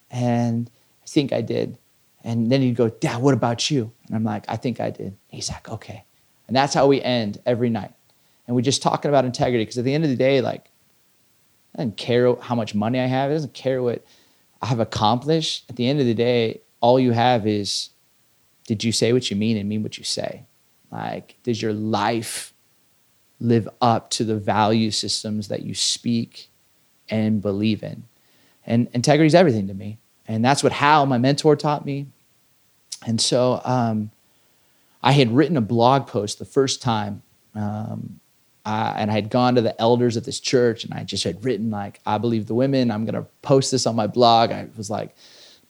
[0.09, 0.69] And
[1.03, 1.77] i think i did
[2.23, 3.91] and then he'd go, Dad, what about you?
[4.07, 5.17] And I'm like, I think I did.
[5.27, 6.05] He's like, okay.
[6.47, 7.93] And that's how we end every night.
[8.45, 10.65] And we're just talking about integrity because at the end of the day, like,
[11.73, 13.31] it doesn't care how much money I have.
[13.31, 14.03] It doesn't care what
[14.61, 15.65] I have accomplished.
[15.69, 17.91] At the end of the day, all you have is
[18.67, 20.45] did you say what you mean and mean what you say?
[20.91, 22.53] Like, does your life
[23.39, 26.49] live up to the value systems that you speak
[27.09, 28.03] and believe in?
[28.65, 29.99] And integrity is everything to me.
[30.31, 32.07] And that's what Hal, my mentor, taught me.
[33.05, 34.11] And so um,
[35.03, 37.21] I had written a blog post the first time.
[37.53, 38.19] Um,
[38.65, 41.43] I, and I had gone to the elders of this church and I just had
[41.43, 42.91] written, like, I believe the women.
[42.91, 44.51] I'm going to post this on my blog.
[44.51, 45.15] I was like,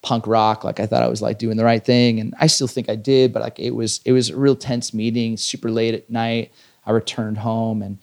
[0.02, 2.66] punk rock like i thought i was like doing the right thing and i still
[2.66, 5.94] think i did but like it was it was a real tense meeting super late
[5.94, 6.52] at night
[6.84, 7.98] i returned home and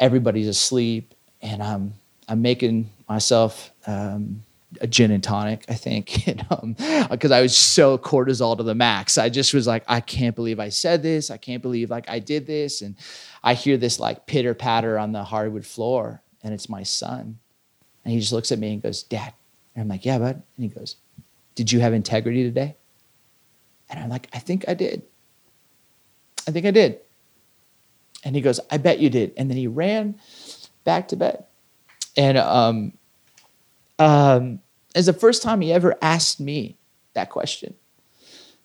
[0.00, 1.94] everybody's asleep and i'm
[2.28, 4.42] i'm making myself um,
[4.80, 9.16] a gin and tonic, I think, because um, I was so cortisol to the max.
[9.16, 11.30] I just was like, I can't believe I said this.
[11.30, 12.82] I can't believe like I did this.
[12.82, 12.96] And
[13.42, 17.38] I hear this like pitter patter on the hardwood floor, and it's my son.
[18.04, 19.32] And he just looks at me and goes, Dad.
[19.74, 20.42] And I'm like, Yeah, bud.
[20.56, 20.96] And he goes,
[21.54, 22.76] Did you have integrity today?
[23.90, 25.02] And I'm like, I think I did.
[26.46, 27.00] I think I did.
[28.24, 29.32] And he goes, I bet you did.
[29.36, 30.18] And then he ran
[30.84, 31.44] back to bed.
[32.16, 32.97] And um,
[33.98, 34.60] um,
[34.94, 36.78] it's the first time he ever asked me
[37.14, 37.74] that question.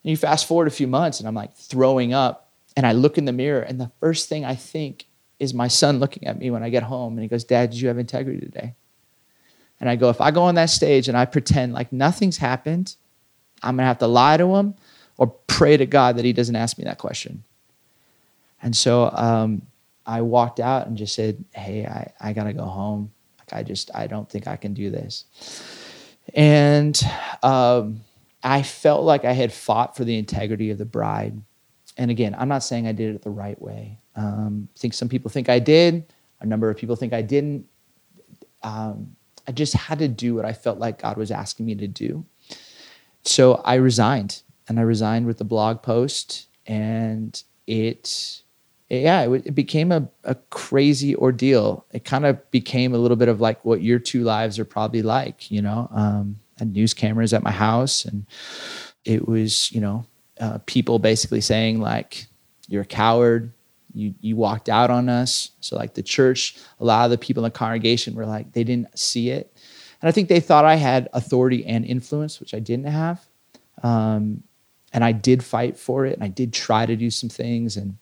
[0.03, 3.17] And you fast forward a few months, and I'm like throwing up, and I look
[3.17, 5.07] in the mirror, and the first thing I think
[5.39, 7.81] is my son looking at me when I get home, and he goes, "Dad, did
[7.81, 8.75] you have integrity today?"
[9.79, 12.95] And I go, if I go on that stage and I pretend like nothing's happened,
[13.61, 14.75] I'm gonna have to lie to him
[15.17, 17.43] or pray to God that he doesn't ask me that question.
[18.61, 19.63] And so um,
[20.05, 23.11] I walked out and just said, Hey, I, I gotta go home.
[23.53, 25.25] I just, I don't think I can do this.
[26.33, 26.99] And
[27.41, 28.01] um,
[28.43, 31.39] I felt like I had fought for the integrity of the bride.
[31.97, 33.99] And again, I'm not saying I did it the right way.
[34.15, 36.05] Um, I think some people think I did.
[36.39, 37.67] A number of people think I didn't.
[38.63, 39.15] Um,
[39.47, 42.25] I just had to do what I felt like God was asking me to do.
[43.23, 48.42] So I resigned, and I resigned with the blog post, and it
[48.89, 51.85] yeah, it, it became a, a crazy ordeal.
[51.91, 55.01] It kind of became a little bit of like what your two lives are probably
[55.01, 55.87] like, you know.
[55.91, 58.25] Um, I had news cameras at my house, and
[59.05, 60.05] it was, you know,
[60.39, 62.27] uh, people basically saying like,
[62.67, 63.51] "You're a coward.
[63.93, 67.43] You you walked out on us." So like the church, a lot of the people
[67.43, 69.55] in the congregation were like, they didn't see it.
[70.01, 73.25] And I think they thought I had authority and influence, which I didn't have.
[73.83, 74.43] Um,
[74.91, 77.77] and I did fight for it and I did try to do some things.
[77.77, 77.97] And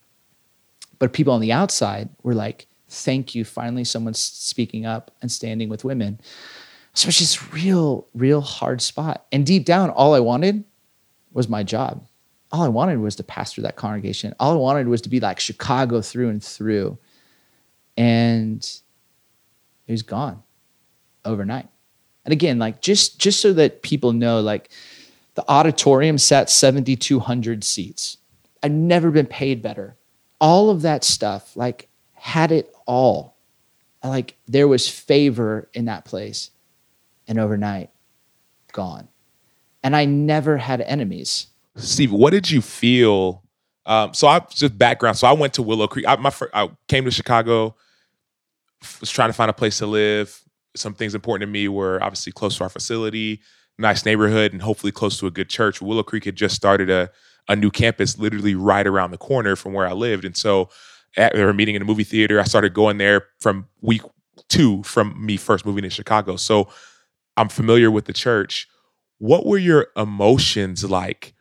[1.01, 3.43] but people on the outside were like, thank you.
[3.43, 6.21] Finally, someone's speaking up and standing with women.
[6.93, 9.25] So it's just real, real hard spot.
[9.31, 10.63] And deep down, all I wanted
[11.33, 12.05] was my job.
[12.51, 14.35] All I wanted was to pastor that congregation.
[14.39, 16.99] All I wanted was to be like Chicago through and through.
[17.97, 18.59] And
[19.87, 20.43] it was gone
[21.25, 21.67] overnight.
[22.25, 24.69] And again, like just just so that people know, like
[25.33, 28.17] the auditorium sat 7,200 seats.
[28.61, 29.97] I've never been paid better.
[30.41, 33.37] All of that stuff, like, had it all.
[34.03, 36.49] Like, there was favor in that place.
[37.27, 37.91] And overnight,
[38.73, 39.07] gone.
[39.83, 41.47] And I never had enemies.
[41.77, 43.43] Steve, what did you feel?
[43.85, 45.17] Um, so I just background.
[45.17, 46.05] So I went to Willow Creek.
[46.07, 47.75] I, my I came to Chicago,
[48.99, 50.41] was trying to find a place to live.
[50.75, 53.41] Some things important to me were obviously close to our facility,
[53.77, 55.81] nice neighborhood, and hopefully close to a good church.
[55.81, 57.11] Willow Creek had just started a
[57.47, 60.69] a new campus literally right around the corner from where I lived, and so
[61.17, 62.39] at, they were meeting in a movie theater.
[62.39, 64.01] I started going there from week
[64.49, 66.35] two from me first moving to Chicago.
[66.35, 66.69] So
[67.37, 68.67] I'm familiar with the church.
[69.17, 71.33] What were your emotions like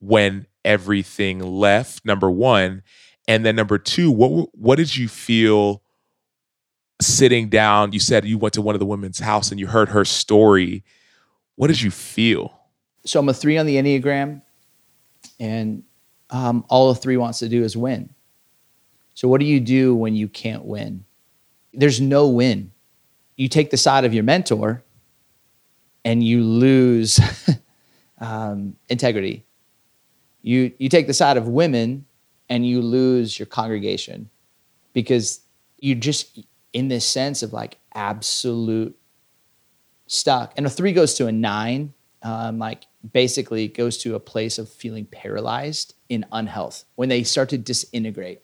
[0.00, 2.04] when everything left?
[2.04, 2.82] Number one,
[3.28, 5.82] and then number two, what what did you feel
[7.00, 7.92] sitting down?
[7.92, 10.84] You said you went to one of the women's house and you heard her story.
[11.56, 12.58] What did you feel?
[13.04, 14.42] So I'm a three on the Enneagram,
[15.42, 15.82] and
[16.30, 18.08] um, all a three wants to do is win.
[19.14, 21.04] So what do you do when you can't win?
[21.74, 22.70] There's no win.
[23.36, 24.84] You take the side of your mentor,
[26.04, 27.20] and you lose
[28.20, 29.44] um, integrity.
[30.42, 32.06] You you take the side of women,
[32.48, 34.30] and you lose your congregation,
[34.92, 35.40] because
[35.78, 36.38] you're just
[36.72, 38.96] in this sense of like absolute
[40.06, 40.52] stuck.
[40.56, 44.68] And a three goes to a nine, um, like basically goes to a place of
[44.68, 48.42] feeling paralyzed in unhealth when they start to disintegrate.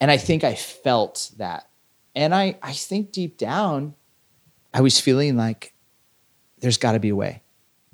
[0.00, 1.68] And I think I felt that.
[2.14, 3.94] And I, I think deep down,
[4.74, 5.74] I was feeling like
[6.58, 7.42] there's got to be a way.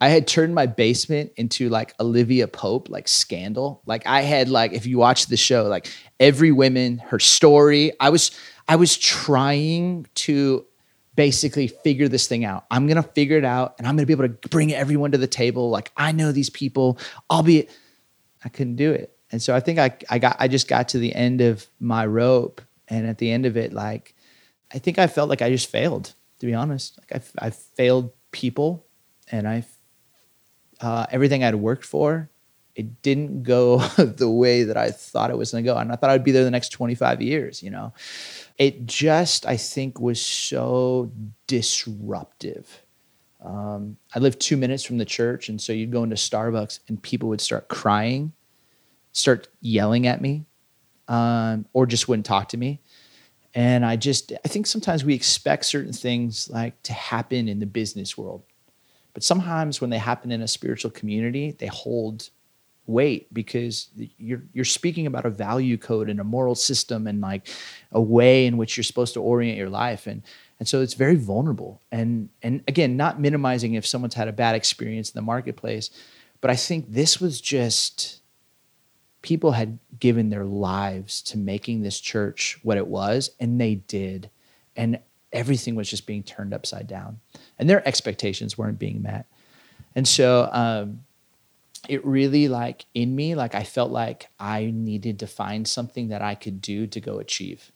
[0.01, 3.83] I had turned my basement into like Olivia Pope, like scandal.
[3.87, 7.93] Like I had like, if you watch the show, like every woman, her story.
[7.99, 8.31] I was,
[8.69, 10.67] I was trying to
[11.17, 12.67] basically figure this thing out.
[12.71, 15.27] I'm gonna figure it out and I'm gonna be able to bring everyone to the
[15.27, 15.71] table.
[15.71, 16.99] Like I know these people,
[17.29, 17.67] I'll be
[18.45, 19.17] I couldn't do it.
[19.33, 22.07] And so I think I I got I just got to the end of my
[22.07, 22.61] rope.
[22.89, 24.15] And at the end of it, like
[24.73, 26.99] I think I felt like I just failed, to be honest.
[26.99, 28.87] Like I I failed people
[29.33, 29.65] and I
[30.81, 32.31] uh, everything I'd worked for,
[32.75, 35.79] it didn't go the way that I thought it was going to go.
[35.79, 37.95] And I thought I'd be there the next 25 years, you know
[38.59, 41.11] it just I think was so
[41.47, 42.83] disruptive.
[43.45, 47.01] Um, I lived two minutes from the church, and so you'd go into Starbucks, and
[47.01, 48.33] people would start crying,
[49.13, 50.47] start yelling at me,
[51.09, 52.81] um, or just wouldn't talk to me.
[53.55, 57.67] And I just I think sometimes we expect certain things like to happen in the
[57.67, 58.43] business world,
[59.15, 62.31] but sometimes when they happen in a spiritual community, they hold
[62.87, 67.49] weight because you're you're speaking about a value code and a moral system and like
[67.93, 70.07] a way in which you're supposed to orient your life.
[70.07, 70.23] And
[70.59, 71.83] and so it's very vulnerable.
[71.91, 75.91] And and again not minimizing if someone's had a bad experience in the marketplace
[76.43, 78.21] but i think this was just
[79.27, 84.31] people had given their lives to making this church what it was and they did.
[84.77, 85.01] And
[85.33, 87.19] everything was just being turned upside down.
[87.59, 89.27] And their expectations weren't being met.
[89.97, 91.01] And so um,
[91.89, 96.23] it really like in me like i felt like i needed to find something that
[96.23, 97.73] i could do to go achieve.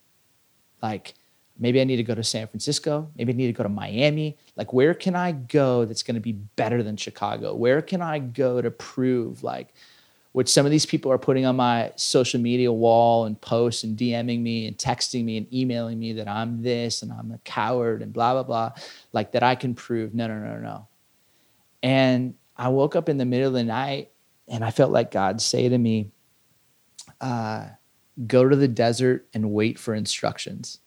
[0.82, 1.14] Like
[1.58, 4.36] maybe i need to go to san francisco maybe i need to go to miami.
[4.56, 7.54] Like where can i go that's going to be better than chicago?
[7.54, 9.74] Where can i go to prove like
[10.32, 13.98] what some of these people are putting on my social media wall and posts and
[13.98, 18.00] dming me and texting me and emailing me that i'm this and i'm a coward
[18.00, 18.70] and blah blah blah
[19.12, 20.86] like that i can prove no no no no.
[21.82, 24.10] And I woke up in the middle of the night
[24.46, 26.10] and I felt like God say to me,
[27.18, 27.68] uh,
[28.26, 30.78] go to the desert and wait for instructions.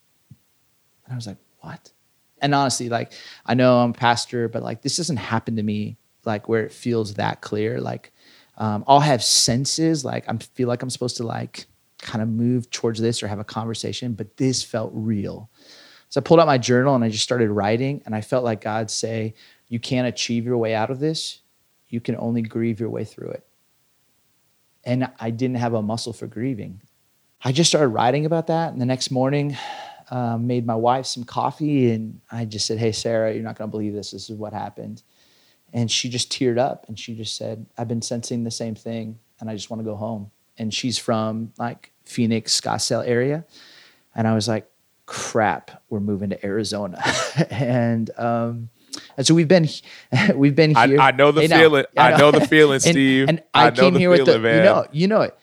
[1.03, 1.91] And I was like, what?
[2.39, 3.13] And honestly, like,
[3.43, 6.71] I know I'm a pastor, but like, this doesn't happen to me like where it
[6.71, 7.81] feels that clear.
[7.81, 8.13] Like,
[8.59, 11.65] um, I'll have senses, like, I feel like I'm supposed to like
[11.97, 15.49] kind of move towards this or have a conversation, but this felt real.
[16.09, 18.61] So I pulled out my journal and I just started writing, and I felt like
[18.61, 19.33] God say,
[19.69, 21.39] You can't achieve your way out of this
[21.93, 23.45] you can only grieve your way through it.
[24.83, 26.81] And I didn't have a muscle for grieving.
[27.43, 28.73] I just started writing about that.
[28.73, 29.55] And the next morning,
[30.09, 33.69] uh, made my wife some coffee, and I just said, "Hey, Sarah, you're not going
[33.69, 34.11] to believe this.
[34.11, 35.03] This is what happened."
[35.71, 39.19] And she just teared up, and she just said, "I've been sensing the same thing,
[39.39, 43.45] and I just want to go home." And she's from like Phoenix, Scottsdale area,
[44.15, 44.69] and I was like,
[45.05, 47.01] "Crap, we're moving to Arizona,"
[47.49, 48.69] and um,
[49.17, 49.67] and so we've been
[50.35, 50.99] we've been here.
[50.99, 51.85] I know the Hey, now, feeling.
[51.97, 53.29] I know the feeling, and, Steve.
[53.29, 54.57] And I, I came here with the man.
[54.57, 55.37] you know you know it,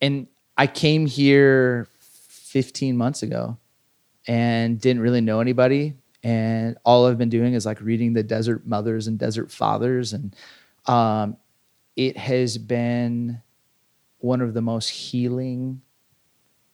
[0.00, 0.26] and
[0.56, 3.58] I came here 15 months ago,
[4.26, 5.94] and didn't really know anybody.
[6.22, 10.34] And all I've been doing is like reading the Desert Mothers and Desert Fathers, and
[10.86, 11.36] um,
[11.94, 13.42] it has been
[14.18, 15.82] one of the most healing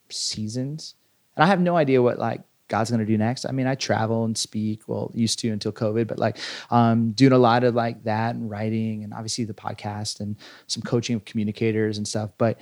[0.08, 0.94] seasons.
[1.36, 2.42] And I have no idea what like
[2.72, 3.44] God's gonna do next.
[3.44, 6.38] I mean, I travel and speak, well, used to until COVID, but like
[6.70, 10.36] um, doing a lot of like that and writing and obviously the podcast and
[10.68, 12.30] some coaching of communicators and stuff.
[12.38, 12.58] But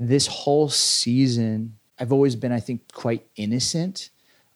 [0.00, 4.10] this whole season, I've always been, I think, quite innocent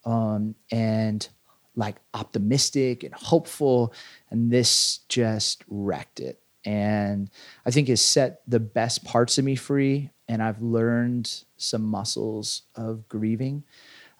[0.05, 1.29] um, and
[1.77, 3.95] like optimistic and hopeful.
[4.31, 6.41] And this just wrecked it.
[6.65, 7.31] And
[7.65, 10.11] I think has set the best parts of me free.
[10.27, 13.63] And I've learned some muscles of grieving.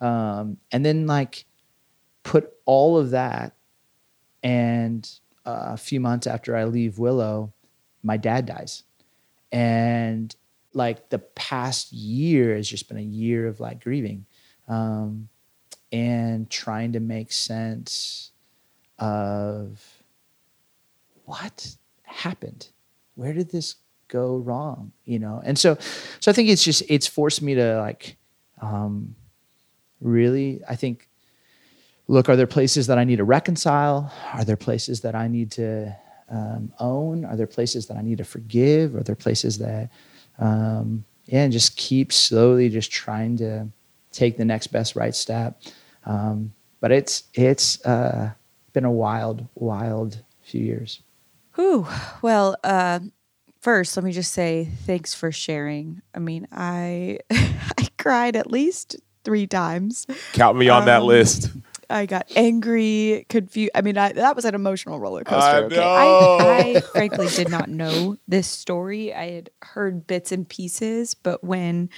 [0.01, 1.45] Um, and then like
[2.23, 3.55] put all of that
[4.43, 5.09] and
[5.45, 7.53] uh, a few months after I leave Willow,
[8.03, 8.83] my dad dies.
[9.53, 10.35] And
[10.73, 14.27] like the past year has just been a year of like grieving
[14.69, 15.29] um,
[15.91, 18.33] and trying to make sense
[18.99, 20.03] of
[21.25, 22.69] what happened
[23.15, 23.77] where did this
[24.09, 25.77] go wrong you know and so
[26.21, 28.17] so i think it's just it's forced me to like
[28.63, 29.15] um
[30.01, 31.09] really i think
[32.09, 34.13] look are there places that i need to reconcile?
[34.33, 35.95] Are there places that i need to
[36.29, 37.25] um, own?
[37.25, 38.95] Are there places that i need to forgive?
[38.95, 39.91] Are there places that
[40.39, 43.69] um yeah and just keep slowly just trying to
[44.13, 45.61] take the next best right step.
[46.05, 48.33] Um but it's it's uh
[48.73, 51.01] been a wild wild few years.
[51.55, 51.87] Whew.
[52.21, 53.01] Well, uh,
[53.61, 56.03] first, let me just say thanks for sharing.
[56.15, 60.07] I mean, I I cried at least three times.
[60.33, 61.51] Count me on that Um, list.
[61.91, 63.73] I got angry, confused.
[63.75, 65.51] I mean, I, that was an emotional roller coaster.
[65.51, 65.77] I okay?
[65.77, 65.83] know.
[65.83, 69.15] I, I frankly did not know this story.
[69.15, 71.91] I had heard bits and pieces, but when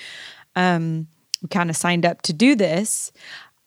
[0.56, 1.06] um,
[1.40, 3.12] we kind of signed up to do this,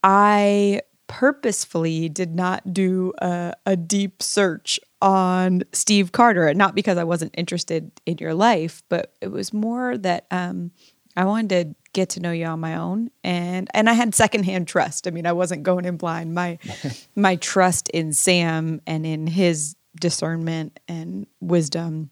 [0.03, 6.53] I purposefully did not do a, a deep search on Steve Carter.
[6.53, 10.69] Not because I wasn't interested in your life, but it was more that um,
[11.17, 14.67] I wanted to get to know you on my own, and and I had secondhand
[14.67, 15.07] trust.
[15.07, 16.33] I mean, I wasn't going in blind.
[16.33, 16.59] My
[17.15, 22.09] my trust in Sam and in his discernment and wisdom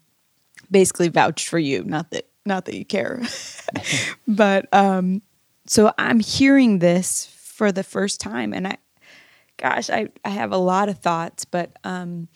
[0.69, 1.83] basically vouched for you.
[1.83, 3.21] Not that not that you care,
[4.27, 5.21] but um,
[5.65, 8.77] so I'm hearing this for the first time, and I,
[9.57, 12.27] gosh, I I have a lot of thoughts, but um,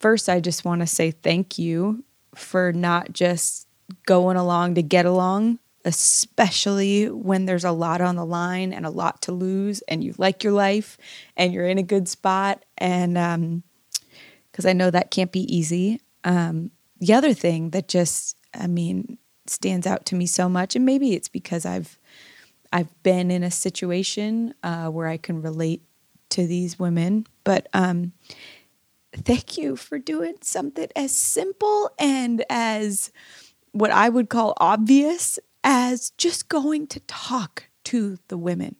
[0.00, 3.68] first I just want to say thank you for not just
[4.06, 8.90] going along to get along, especially when there's a lot on the line and a
[8.90, 10.96] lot to lose, and you like your life
[11.36, 13.62] and you're in a good spot, and um,
[14.50, 16.00] because I know that can't be easy.
[16.24, 20.84] Um, the other thing that just, I mean, stands out to me so much, and
[20.84, 21.98] maybe it's because I've
[22.72, 25.82] I've been in a situation uh, where I can relate
[26.30, 28.12] to these women, but um,
[29.14, 33.12] thank you for doing something as simple and as
[33.72, 38.76] what I would call obvious as just going to talk to the women.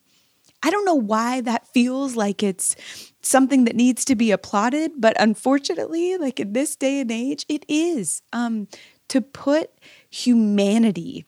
[0.62, 2.76] I don't know why that feels like it's
[3.20, 7.64] something that needs to be applauded, but unfortunately, like in this day and age, it
[7.68, 8.22] is.
[8.32, 8.68] Um,
[9.08, 9.70] to put
[10.08, 11.26] humanity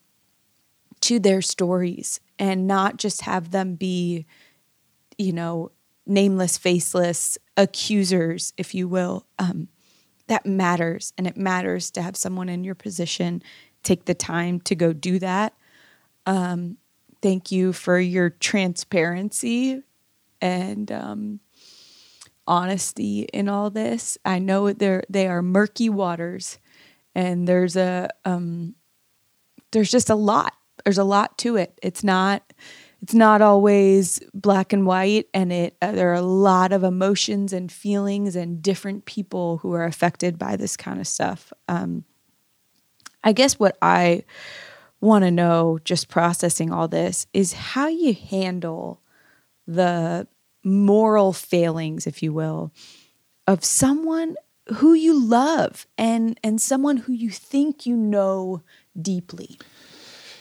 [1.03, 4.25] to their stories and not just have them be,
[5.19, 5.71] you know,
[6.07, 9.27] nameless, faceless accusers, if you will.
[9.39, 9.69] Um,
[10.29, 11.13] that matters.
[11.19, 13.43] And it matters to have someone in your position
[13.85, 15.55] take the time to go do that.
[16.27, 16.79] Um,
[17.23, 19.83] thank you for your transparency
[20.41, 21.41] and um,
[22.47, 24.19] honesty in all this.
[24.25, 26.59] I know there they are murky waters,
[27.15, 28.75] and there's a um,
[29.71, 30.55] there's just a lot.
[30.85, 31.79] There's a lot to it.
[31.83, 32.53] It's not
[33.03, 37.53] it's not always black and white, and it uh, there are a lot of emotions
[37.53, 41.53] and feelings and different people who are affected by this kind of stuff.
[41.69, 42.05] Um,
[43.25, 44.25] I guess what I
[45.01, 49.01] want to know, just processing all this, is how you handle
[49.67, 50.29] the
[50.63, 52.73] moral failings, if you will,
[53.47, 54.37] of someone
[54.77, 58.63] who you love and and someone who you think you know
[59.01, 59.59] deeply.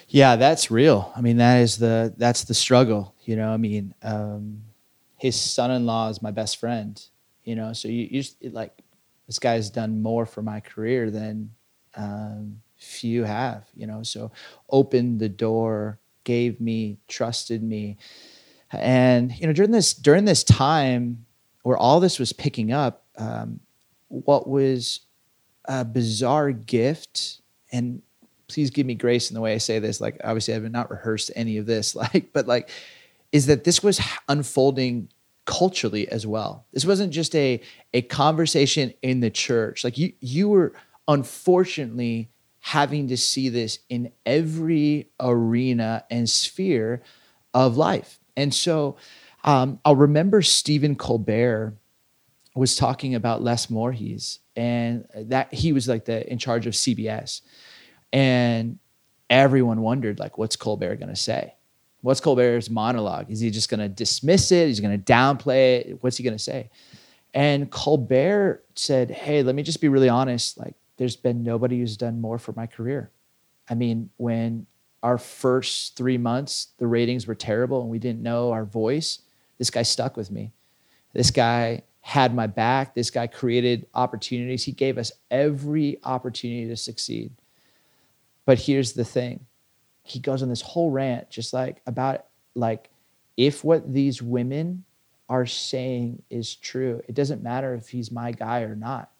[0.07, 1.11] Yeah, that's real.
[1.15, 3.15] I mean, that is the that's the struggle.
[3.23, 4.61] You know, I mean, um,
[5.17, 7.01] his son-in-law is my best friend.
[7.43, 8.71] You know, so you, you just it, like
[9.27, 11.51] this guy's done more for my career than
[11.95, 12.61] um,
[12.93, 13.67] few have.
[13.75, 14.31] You know, so
[14.69, 17.97] opened the door, gave me, trusted me,
[18.71, 21.25] and you know during this during this time
[21.63, 23.59] where all this was picking up, um,
[24.09, 25.01] what was
[25.65, 27.39] a bizarre gift
[27.71, 28.01] and
[28.47, 29.99] please give me grace in the way I say this.
[29.99, 32.69] Like, obviously, I've not rehearsed any of this, like, but like,
[33.31, 35.09] is that this was unfolding
[35.45, 36.65] culturally as well.
[36.71, 37.59] This wasn't just a
[37.93, 39.83] a conversation in the church.
[39.83, 40.73] Like you you were
[41.07, 42.29] unfortunately
[42.65, 47.03] having to see this in every arena and sphere
[47.53, 48.21] of life.
[48.37, 48.95] And so
[49.43, 51.75] um, I'll remember Stephen Colbert
[52.55, 57.41] was talking about Les Moonves and that he was like the in charge of CBS.
[58.13, 58.79] And
[59.29, 61.55] everyone wondered like what's Colbert going to say?
[61.99, 63.29] What's Colbert's monologue?
[63.29, 64.69] Is he just going to dismiss it?
[64.69, 65.97] Is he going to downplay it?
[66.01, 66.69] What's he going to say?
[67.33, 70.57] And Colbert said, "Hey, let me just be really honest.
[70.57, 73.11] Like there's been nobody who's done more for my career.
[73.69, 74.67] I mean, when
[75.01, 79.19] our first 3 months the ratings were terrible and we didn't know our voice,
[79.57, 80.51] this guy stuck with me.
[81.13, 82.95] This guy had my back.
[82.95, 84.65] This guy created opportunities.
[84.65, 87.31] He gave us every opportunity to succeed.
[88.45, 89.45] But here's the thing.
[90.03, 92.25] He goes on this whole rant just like about
[92.55, 92.89] like
[93.37, 94.83] if what these women
[95.29, 99.11] are saying is true, it doesn't matter if he's my guy or not.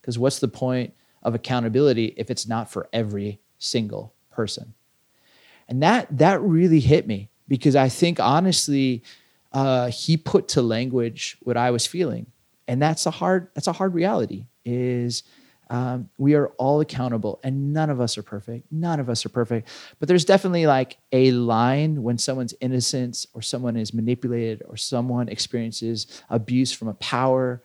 [0.00, 0.92] Because what's the point
[1.28, 4.74] of accountability if it's not for every single person?
[5.68, 9.02] And that that really hit me because I think honestly,
[9.52, 12.26] uh, he put to language what I was feeling,
[12.66, 14.46] and that's a hard that's a hard reality.
[14.64, 15.22] Is
[15.70, 18.66] um, we are all accountable, and none of us are perfect.
[18.72, 19.68] None of us are perfect,
[19.98, 25.28] but there's definitely like a line when someone's innocence, or someone is manipulated, or someone
[25.28, 27.62] experiences abuse from a power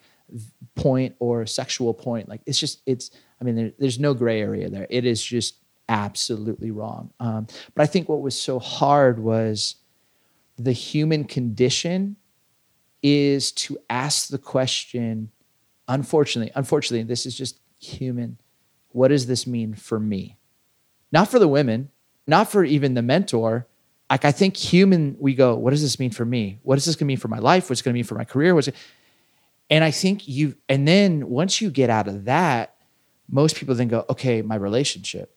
[0.76, 2.28] point or sexual point.
[2.28, 3.12] Like it's just it's.
[3.44, 4.88] I mean, there, there's no gray area there.
[4.90, 5.58] It is just
[5.90, 7.12] absolutely wrong.
[7.20, 9.76] Um, but I think what was so hard was
[10.58, 12.16] the human condition
[13.02, 15.30] is to ask the question
[15.90, 18.38] unfortunately unfortunately this is just human
[18.90, 20.38] what does this mean for me
[21.12, 21.90] not for the women
[22.26, 23.68] not for even the mentor
[24.10, 26.96] like i think human we go what does this mean for me what is this
[26.96, 28.76] going to mean for my life what's going to mean for my career what's it?
[29.70, 32.73] and i think you and then once you get out of that
[33.30, 35.36] most people then go okay my relationship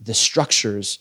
[0.00, 0.98] the structures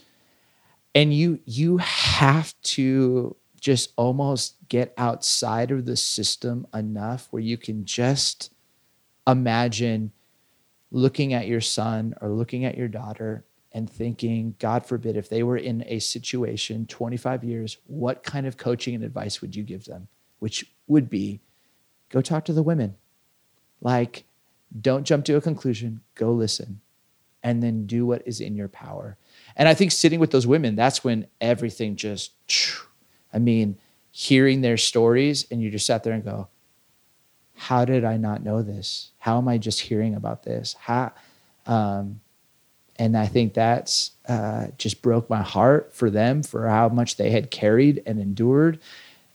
[0.95, 7.57] and you you have to just almost get outside of the system enough where you
[7.57, 8.53] can just
[9.25, 10.11] imagine
[10.91, 15.43] looking at your son or looking at your daughter and thinking, God forbid, if they
[15.43, 19.85] were in a situation 25 years, what kind of coaching and advice would you give
[19.85, 20.07] them?
[20.39, 21.41] Which would be
[22.09, 22.95] go talk to the women.
[23.81, 24.23] Like,
[24.81, 26.81] don't jump to a conclusion, go listen,
[27.43, 29.17] and then do what is in your power.
[29.55, 32.31] And I think sitting with those women, that's when everything just
[33.33, 33.77] I mean,
[34.11, 36.47] hearing their stories and you just sat there and go,
[37.57, 39.11] how did I not know this?
[39.17, 40.75] How am I just hearing about this?
[40.79, 41.11] How,
[41.65, 42.21] um,
[42.97, 47.31] and I think that's uh, just broke my heart for them for how much they
[47.31, 48.79] had carried and endured,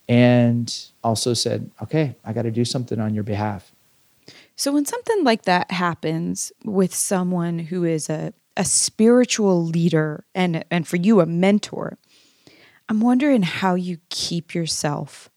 [0.08, 0.74] and
[1.04, 3.72] also said, "Okay, I got to do something on your behalf."
[4.56, 10.64] So when something like that happens with someone who is a a spiritual leader and
[10.70, 11.98] and for you a mentor,
[12.88, 15.30] I'm wondering how you keep yourself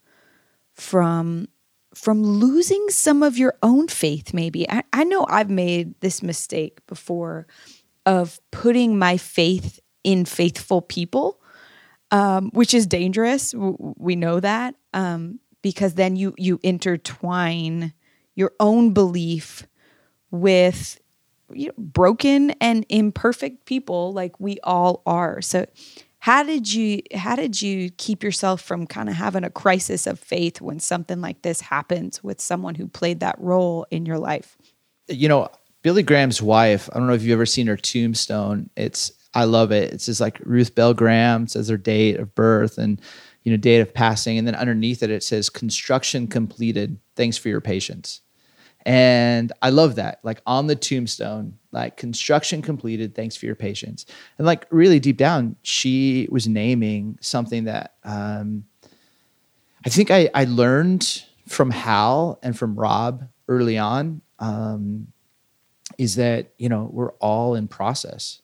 [0.74, 1.48] from
[1.94, 4.70] from losing some of your own faith maybe.
[4.70, 7.48] I, I, know i've made this mistake before
[8.06, 11.40] of putting my faith in faithful people
[12.12, 13.54] um, which is dangerous.
[13.58, 17.94] We know that um, because then you you intertwine
[18.36, 19.66] your own belief
[20.32, 21.00] with
[21.54, 25.66] you know, broken and imperfect people like we all are so
[26.26, 30.20] how did you how did you keep yourself from kind of having a crisis of
[30.20, 34.58] faith when something like this happens with someone who played that role in your life?
[35.08, 35.50] You know,
[35.84, 38.72] Billy Graham's wife, I don't know if you've ever seen her tombstone.
[38.76, 39.94] It's I love it.
[39.94, 43.00] It's just like Ruth Bell Graham says her date of birth and
[43.44, 46.98] you know date of passing and then underneath it it says construction completed.
[47.16, 48.22] Thanks for your patience.
[48.86, 50.20] And I love that.
[50.22, 54.06] Like on the tombstone, like construction completed, thanks for your patience.
[54.38, 58.66] And like really deep down, she was naming something that um,
[59.86, 65.08] I think I, I learned from Hal and from Rob early on um,
[65.98, 68.42] is that, you know, we're all in process.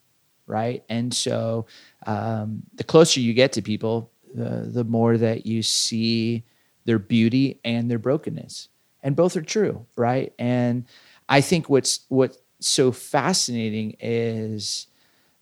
[0.52, 0.84] right?
[0.90, 1.66] And so
[2.06, 6.44] um, the closer you get to people, the, the more that you see
[6.84, 8.68] their beauty and their brokenness.
[9.04, 10.34] And both are true, right?
[10.38, 10.86] And
[11.28, 14.88] I think what's what's so fascinating is,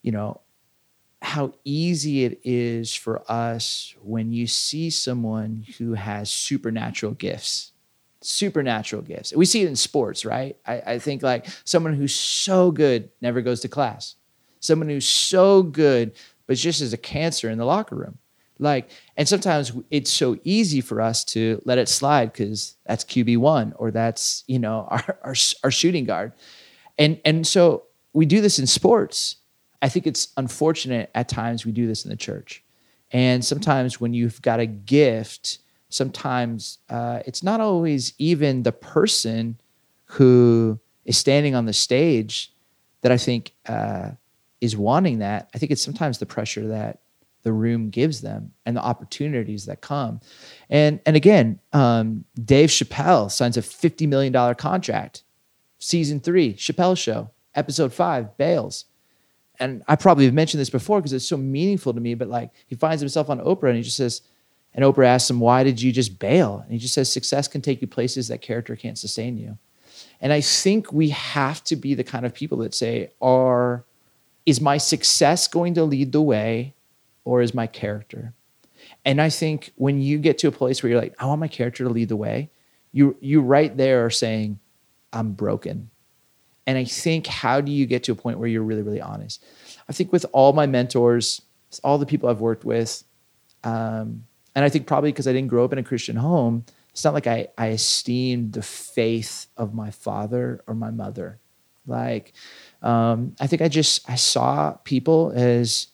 [0.02, 0.42] you know,
[1.22, 7.74] how easy it is for us when you see someone who has supernatural gifts
[8.22, 9.34] supernatural gifts.
[9.34, 10.58] We see it in sports right?
[10.66, 14.16] I, I, think like someone who's so good never goes to class.
[14.60, 16.14] Someone who's so good
[16.46, 18.18] but just as a cancer in the locker room
[18.60, 23.74] like and sometimes it's so easy for us to let it slide because that's qb1
[23.78, 26.34] or that's you know our, our, our shooting guard
[26.98, 27.84] and and so
[28.14, 29.38] we do this in sports
[29.82, 32.64] I think it's unfortunate at times we do this in the church.
[33.12, 39.60] And sometimes when you've got a gift, sometimes uh, it's not always even the person
[40.06, 42.52] who is standing on the stage
[43.02, 44.12] that I think uh,
[44.62, 45.50] is wanting that.
[45.56, 47.00] I think it's sometimes the pressure that
[47.44, 50.20] the room gives them and the opportunities that come.
[50.70, 55.24] And and again, um, Dave Chappelle signs a fifty million dollar contract,
[55.80, 58.86] season three, Chappelle Show, episode five, bails
[59.60, 62.52] and I probably have mentioned this before because it's so meaningful to me, but like
[62.68, 64.22] he finds himself on Oprah and he just says,
[64.74, 66.62] and Oprah asks him, Why did you just bail?
[66.64, 69.58] And he just says, Success can take you places that character can't sustain you.
[70.22, 73.84] And I think we have to be the kind of people that say, Are
[74.46, 76.74] is my success going to lead the way
[77.30, 78.34] or is my character?
[79.06, 81.48] And I think when you get to a place where you're like, I want my
[81.48, 82.50] character to lead the way,
[82.92, 84.60] you you right there are saying,
[85.14, 85.92] I'm broken.
[86.66, 89.44] And I think, how do you get to a point where you're really, really honest?
[89.88, 91.42] I think with all my mentors,
[91.84, 93.04] all the people I've worked with,
[93.64, 94.24] um,
[94.56, 97.14] and I think probably because I didn't grow up in a Christian home, it's not
[97.14, 101.40] like I, I esteemed the faith of my father or my mother.
[101.86, 102.34] Like,
[102.82, 105.88] um, I think I just I saw people as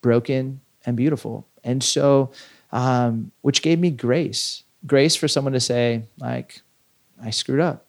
[0.00, 2.30] broken and beautiful, and so
[2.72, 6.60] um, which gave me grace, grace for someone to say like,
[7.22, 7.86] I screwed up.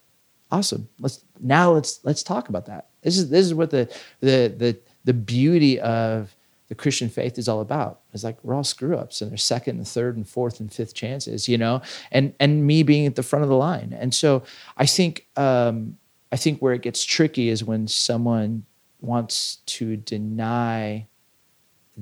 [0.51, 0.89] Awesome.
[0.99, 2.88] Let's now let's let's talk about that.
[3.03, 3.86] This is this is what the
[4.20, 6.36] the the the beauty of
[6.70, 8.01] the christian faith is all about.
[8.14, 10.95] It's like we're all screw ups and there's second and third and fourth and fifth
[10.95, 11.82] chances you know?
[12.12, 13.95] And and me being at the front of the line.
[13.97, 14.41] And so
[14.76, 15.97] i think um
[16.32, 18.66] i think where it gets tricky is when someone
[19.01, 21.07] wants to deny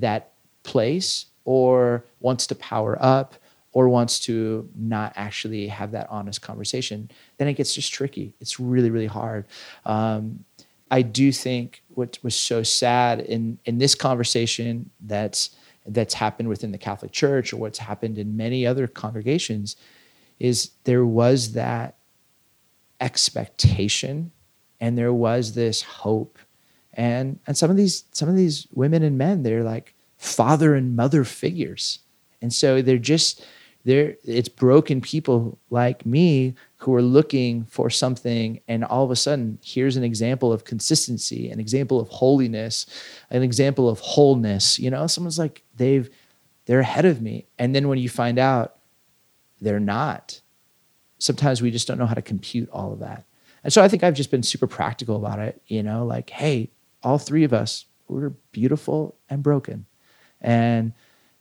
[0.00, 0.32] that
[0.62, 3.34] place or wants to power up
[3.72, 8.34] or wants to not actually have that honest conversation, then it gets just tricky.
[8.40, 9.46] It's really, really hard.
[9.84, 10.44] Um,
[10.90, 15.50] I do think what was so sad in in this conversation that's
[15.86, 19.76] that's happened within the Catholic Church or what's happened in many other congregations
[20.38, 21.96] is there was that
[23.00, 24.32] expectation
[24.80, 26.38] and there was this hope
[26.98, 30.96] and and some of these some of these women and men they're like father and
[30.96, 32.00] mother figures.
[32.42, 33.46] And so they're just
[33.84, 39.16] there it's broken people like me who are looking for something and all of a
[39.16, 42.84] sudden here's an example of consistency an example of holiness
[43.30, 44.78] an example of wholeness.
[44.78, 46.10] You know someone's like they've
[46.66, 47.46] they're ahead of me.
[47.58, 48.74] And then when you find out
[49.60, 50.40] they're not.
[51.18, 53.24] Sometimes we just don't know how to compute all of that.
[53.62, 56.70] And so i think i've just been super practical about it you know like hey
[57.02, 59.86] all three of us we're beautiful and broken
[60.40, 60.92] and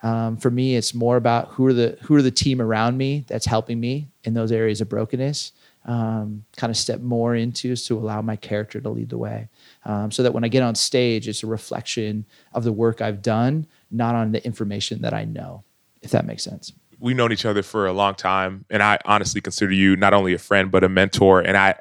[0.04, 3.26] um, for me, it's more about who are the who are the team around me
[3.28, 5.54] that's helping me in those areas of brokenness.
[5.86, 9.48] Um, kind of step more into is to allow my character to lead the way,
[9.86, 13.22] um, so that when I get on stage, it's a reflection of the work I've
[13.22, 15.64] done, not on the information that I know.
[16.02, 16.74] If that makes sense.
[17.00, 20.34] We've known each other for a long time, and I honestly consider you not only
[20.34, 21.42] a friend but a mentor.
[21.42, 21.76] And I,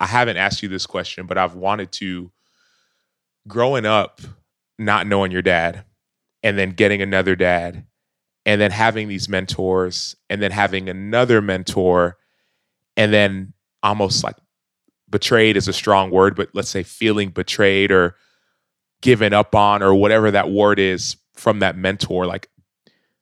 [0.00, 2.30] I haven't asked you this question, but I've wanted to.
[3.48, 4.20] Growing up,
[4.78, 5.84] not knowing your dad,
[6.42, 7.86] and then getting another dad
[8.44, 12.18] and then having these mentors and then having another mentor
[12.96, 14.36] and then almost like
[15.08, 18.16] betrayed is a strong word but let's say feeling betrayed or
[19.00, 22.48] given up on or whatever that word is from that mentor like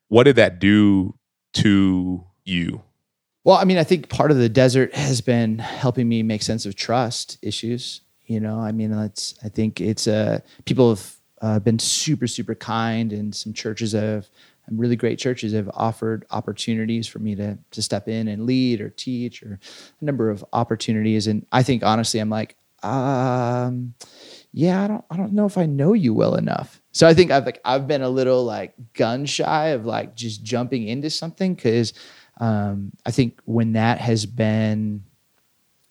[0.09, 1.15] what did that do
[1.53, 2.83] to you?
[3.45, 6.67] Well i mean i think part of the desert has been helping me make sense
[6.67, 8.61] of trust issues you know?
[8.61, 13.35] I mean it's i think it's uh people have uh, been super super kind and
[13.35, 14.29] some churches have
[14.71, 18.91] really great churches have offered opportunities for me to to step in and lead or
[18.91, 19.59] teach or
[20.01, 21.27] a number of opportunities.
[21.27, 23.95] And i think honestly i'm like um
[24.53, 26.81] yeah i don't i don't know if i know you well enough.
[26.93, 30.45] So i think i've like i've been a little like gun shy of like just
[30.45, 31.93] jumping into something because
[32.39, 35.05] um i think when that has been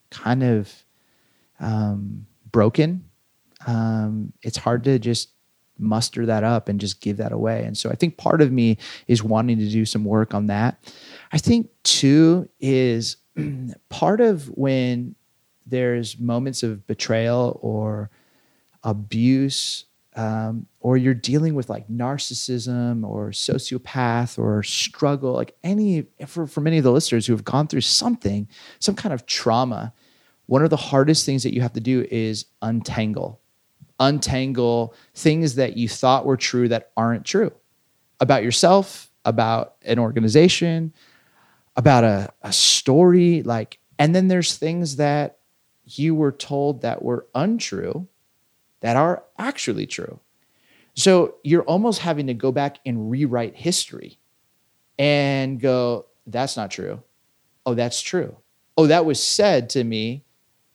[0.10, 0.72] kind of
[1.60, 3.10] um broken
[3.68, 5.30] um, it's hard to just
[5.78, 7.64] muster that up and just give that away.
[7.64, 8.78] And so I think part of me
[9.08, 10.94] is wanting to do some work on that.
[11.32, 13.18] I think two is
[13.90, 15.16] part of when
[15.66, 18.10] there's moments of betrayal or
[18.84, 19.86] abuse
[20.16, 26.62] um, or you're dealing with like narcissism or sociopath or struggle like any for, for
[26.62, 28.48] many of the listeners who have gone through something
[28.80, 29.94] some kind of trauma
[30.50, 33.40] one of the hardest things that you have to do is untangle
[34.00, 37.52] untangle things that you thought were true that aren't true
[38.20, 40.94] about yourself about an organization
[41.76, 45.40] about a, a story like and then there's things that
[45.86, 48.08] you were told that were untrue
[48.82, 50.20] that are actually true.
[50.96, 54.20] So you're almost having to go back and rewrite history
[54.98, 57.04] and go, that's not true.
[57.66, 58.38] Oh, that's true.
[58.78, 60.24] Oh, that was said to me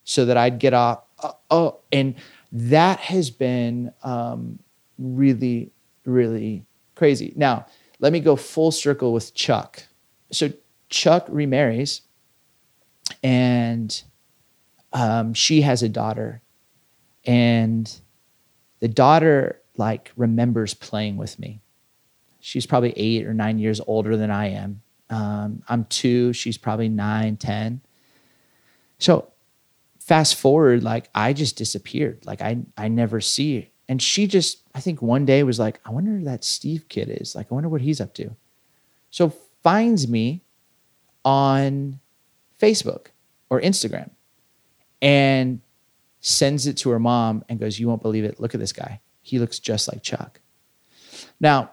[0.04, 1.02] so that I'd get off.
[1.22, 2.14] Uh, oh, and
[2.52, 4.58] that has been um,
[4.98, 5.72] really,
[6.04, 7.32] really crazy.
[7.36, 7.66] Now,
[7.98, 9.82] let me go full circle with Chuck.
[10.30, 10.50] So
[10.88, 12.02] Chuck remarries
[13.22, 14.02] and
[14.92, 16.42] um, she has a daughter
[17.24, 18.00] and
[18.80, 21.60] the daughter like remembers playing with me
[22.40, 24.80] she's probably eight or nine years older than i am
[25.10, 27.80] um, i'm two she's probably nine ten
[28.98, 29.28] so
[30.06, 33.66] fast forward like i just disappeared like i i never see her.
[33.88, 37.08] and she just i think one day was like i wonder who that steve kid
[37.08, 38.34] is like i wonder what he's up to
[39.10, 39.32] so
[39.62, 40.42] finds me
[41.24, 41.98] on
[42.60, 43.06] facebook
[43.48, 44.10] or instagram
[45.00, 45.60] and
[46.24, 48.40] sends it to her mom and goes, You won't believe it.
[48.40, 49.00] Look at this guy.
[49.20, 50.40] He looks just like Chuck.
[51.38, 51.72] Now,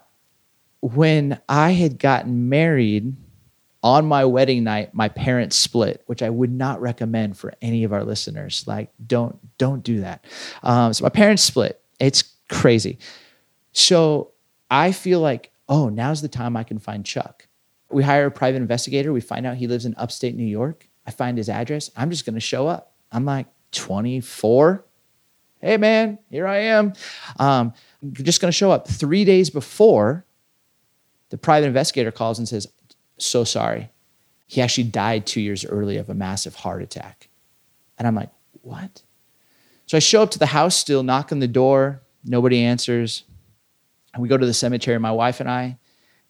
[0.81, 3.15] when I had gotten married
[3.83, 7.93] on my wedding night, my parents split, which I would not recommend for any of
[7.93, 8.63] our listeners.
[8.67, 10.25] Like, don't don't do that.
[10.63, 11.81] Um, so my parents split.
[11.99, 12.99] It's crazy.
[13.71, 14.31] So
[14.69, 17.47] I feel like, oh, now's the time I can find Chuck.
[17.89, 19.11] We hire a private investigator.
[19.11, 20.87] We find out he lives in upstate New York.
[21.05, 21.89] I find his address.
[21.95, 22.93] I'm just going to show up.
[23.11, 24.85] I'm like, 24.
[25.59, 26.93] Hey, man, here I am.
[27.37, 27.73] Um,
[28.13, 28.87] just going to show up.
[28.87, 30.25] Three days before,
[31.29, 32.67] the private investigator calls and says,
[33.21, 33.89] So sorry.
[34.47, 37.29] He actually died two years early of a massive heart attack.
[37.97, 38.29] And I'm like,
[38.61, 39.03] What?
[39.85, 42.01] So I show up to the house still, knock on the door.
[42.23, 43.23] Nobody answers.
[44.13, 45.77] And we go to the cemetery, my wife and I,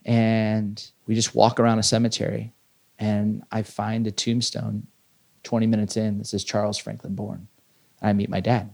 [0.06, 2.54] and we just walk around a cemetery.
[3.00, 4.88] And I find a tombstone
[5.44, 7.48] 20 minutes in, this is Charles Franklin Bourne.
[8.02, 8.74] And I meet my dad.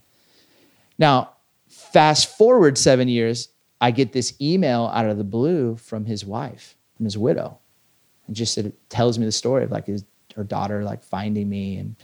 [0.97, 1.31] Now,
[1.69, 3.49] fast forward seven years,
[3.79, 7.59] I get this email out of the blue from his wife, from his widow.
[8.27, 10.03] And just it tells me the story of like his
[10.35, 11.95] her daughter like finding me and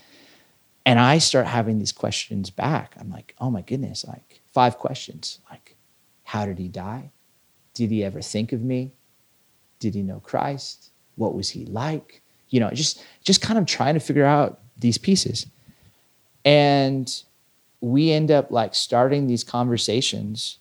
[0.86, 2.96] and I start having these questions back.
[3.00, 5.40] I'm like, oh my goodness, like five questions.
[5.50, 5.78] Like,
[6.24, 7.12] how did he die?
[7.74, 8.92] Did he ever think of me?
[9.80, 10.90] Did he know Christ?
[11.16, 12.24] What was he like?
[12.54, 15.48] you know, just just kind of trying to figure out these pieces.
[16.46, 17.12] And
[17.82, 20.60] we end up like starting these conversations.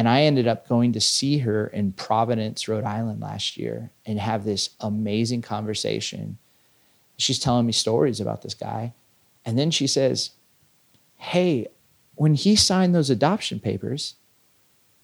[0.00, 4.18] And I ended up going to see her in Providence, Rhode Island last year and
[4.18, 6.38] have this amazing conversation.
[7.18, 8.94] She's telling me stories about this guy.
[9.44, 10.30] And then she says,
[11.18, 11.66] Hey,
[12.14, 14.14] when he signed those adoption papers,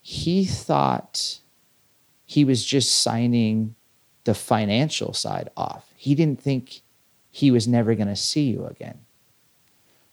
[0.01, 1.40] he thought
[2.24, 3.74] he was just signing
[4.24, 5.92] the financial side off.
[5.99, 6.80] He didn't think
[7.30, 9.01] he was never going to see you again.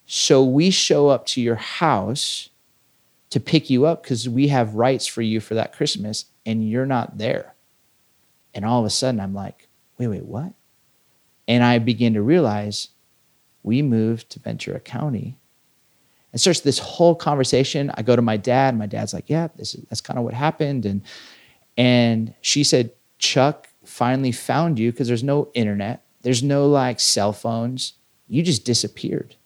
[0.06, 2.50] So we show up to your house
[3.34, 6.86] to pick you up because we have rights for you for that Christmas and you're
[6.86, 7.56] not there.
[8.54, 9.68] And all of a sudden, I'm like,
[9.98, 10.54] wait, wait, what?
[11.48, 12.90] And I begin to realize
[13.64, 15.40] we moved to Ventura County.
[16.32, 17.92] And starts this whole conversation.
[17.96, 18.78] I go to my dad.
[18.78, 20.86] My dad's like, yeah, this is, that's kind of what happened.
[20.86, 21.02] And,
[21.76, 27.34] and she said, Chuck finally found you because there's no internet, there's no like cell
[27.34, 27.94] phones.
[28.28, 29.38] You just disappeared.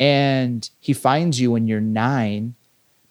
[0.00, 2.56] And he finds you when you're nine,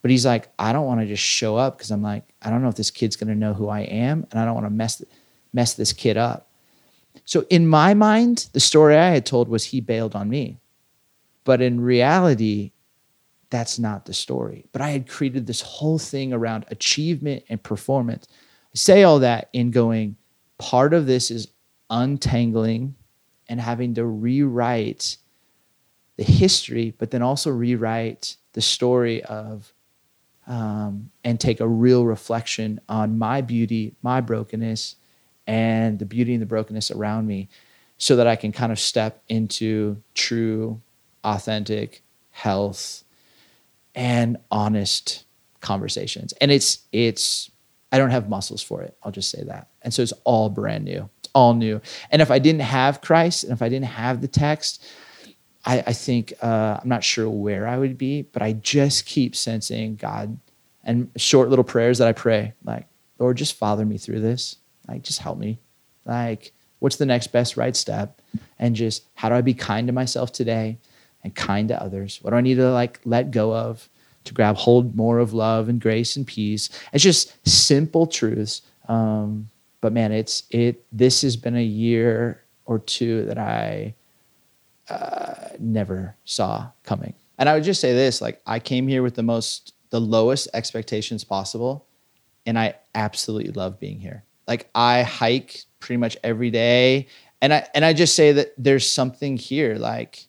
[0.02, 2.62] but he's like, I don't want to just show up because I'm like, I don't
[2.62, 4.72] know if this kid's going to know who I am, and I don't want to
[4.72, 5.04] mess
[5.54, 6.50] mess this kid up.
[7.26, 10.60] So in my mind, the story I had told was he bailed on me.
[11.44, 12.72] But in reality,
[13.50, 14.66] that's not the story.
[14.72, 18.28] But I had created this whole thing around achievement and performance.
[18.32, 20.18] I say all that in going,
[20.58, 21.48] part of this is
[21.90, 22.96] untangling
[23.48, 25.18] and having to rewrite
[26.18, 29.74] the history, but then also rewrite the story of
[30.48, 34.96] um, and take a real reflection on my beauty, my brokenness,
[35.46, 37.50] and the beauty and the brokenness around me
[37.98, 40.82] so that I can kind of step into true,
[41.24, 43.04] authentic health
[43.96, 45.26] and honest
[45.60, 46.34] conversations.
[46.40, 47.50] And it's it's
[47.92, 48.96] I don't have muscles for it.
[49.04, 49.70] I'll just say that.
[49.82, 51.10] And so it's all brand new.
[51.20, 51.82] It's all new.
[52.12, 54.86] And if I didn't have Christ and if I didn't have the text,
[55.68, 59.36] I, I think uh, I'm not sure where I would be, but I just keep
[59.36, 60.40] sensing God
[60.84, 62.88] and short little prayers that I pray, like,
[63.20, 64.56] Lord, just father me through this.
[64.88, 65.60] Like, just help me.
[66.06, 68.22] Like, what's the next best right step?
[68.58, 70.78] And just how do I be kind to myself today
[71.24, 72.20] and kind to others?
[72.22, 73.90] What do I need to like let go of?
[74.28, 76.70] to grab hold more of love and grace and peace.
[76.94, 78.62] It's just simple truths.
[78.88, 79.50] Um,
[79.82, 80.86] but man, it's it.
[80.92, 83.96] This has been a year or two that I
[84.90, 87.14] uh, never saw coming.
[87.38, 90.48] And I would just say this: like I came here with the most, the lowest
[90.54, 91.86] expectations possible,
[92.46, 94.24] and I absolutely love being here.
[94.48, 97.08] Like I hike pretty much every day,
[97.42, 99.76] and I and I just say that there's something here.
[99.76, 100.28] Like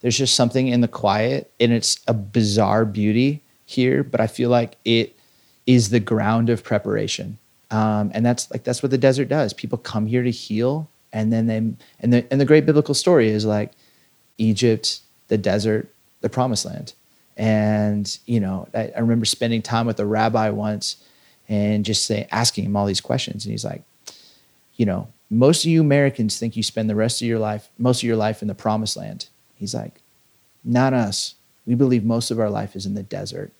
[0.00, 4.02] there's just something in the quiet, and it's a bizarre beauty here.
[4.02, 5.16] But I feel like it
[5.66, 7.38] is the ground of preparation,
[7.70, 9.52] um, and that's like that's what the desert does.
[9.54, 11.56] People come here to heal, and then they
[12.00, 13.72] and the and the great biblical story is like
[14.38, 16.92] Egypt, the desert, the promised land.
[17.36, 20.96] And, you know, I, I remember spending time with a rabbi once
[21.48, 23.44] and just say, asking him all these questions.
[23.44, 23.82] And he's like,
[24.76, 28.02] you know, most of you Americans think you spend the rest of your life, most
[28.02, 29.28] of your life in the promised land.
[29.56, 30.00] He's like,
[30.64, 31.34] not us.
[31.66, 33.52] We believe most of our life is in the desert.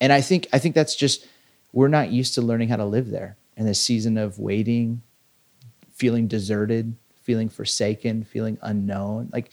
[0.00, 1.26] And I think I think that's just
[1.72, 3.36] we're not used to learning how to live there.
[3.60, 5.02] in this season of waiting,
[5.92, 9.28] feeling deserted, feeling forsaken, feeling unknown.
[9.32, 9.50] Like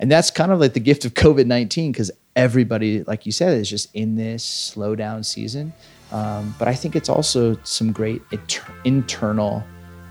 [0.00, 3.56] and that's kind of like the gift of COVID 19 because everybody, like you said,
[3.56, 5.72] is just in this slowdown season.
[6.10, 9.62] Um, but I think it's also some great inter- internal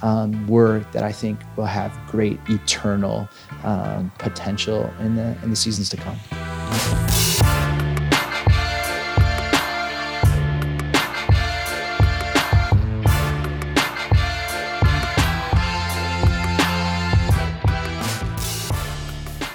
[0.02, 3.28] um, work that I think will have great eternal
[3.64, 7.69] um, potential in the in the seasons to come.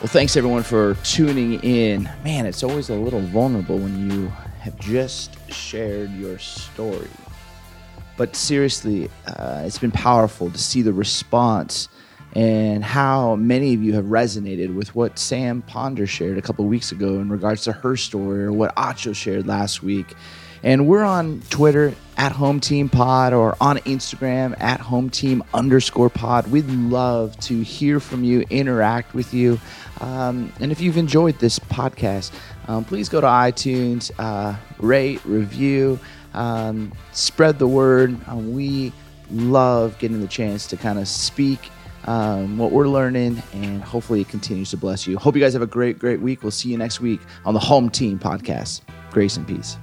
[0.04, 2.10] Well, thanks everyone for tuning in.
[2.22, 4.28] Man, it's always a little vulnerable when you
[4.60, 7.08] have just shared your story.
[8.18, 11.88] But seriously, uh, it's been powerful to see the response
[12.34, 16.92] and how many of you have resonated with what Sam Ponder shared a couple weeks
[16.92, 20.14] ago in regards to her story or what Acho shared last week.
[20.64, 26.08] And we're on Twitter at Home Team Pod or on Instagram at Home Team underscore
[26.08, 26.46] pod.
[26.46, 29.60] We'd love to hear from you, interact with you.
[30.00, 32.32] Um, and if you've enjoyed this podcast,
[32.66, 35.98] um, please go to iTunes, uh, rate, review,
[36.32, 38.16] um, spread the word.
[38.26, 38.90] Uh, we
[39.30, 41.70] love getting the chance to kind of speak
[42.06, 45.18] um, what we're learning, and hopefully it continues to bless you.
[45.18, 46.42] Hope you guys have a great, great week.
[46.42, 48.80] We'll see you next week on the Home Team Podcast.
[49.10, 49.76] Grace and peace.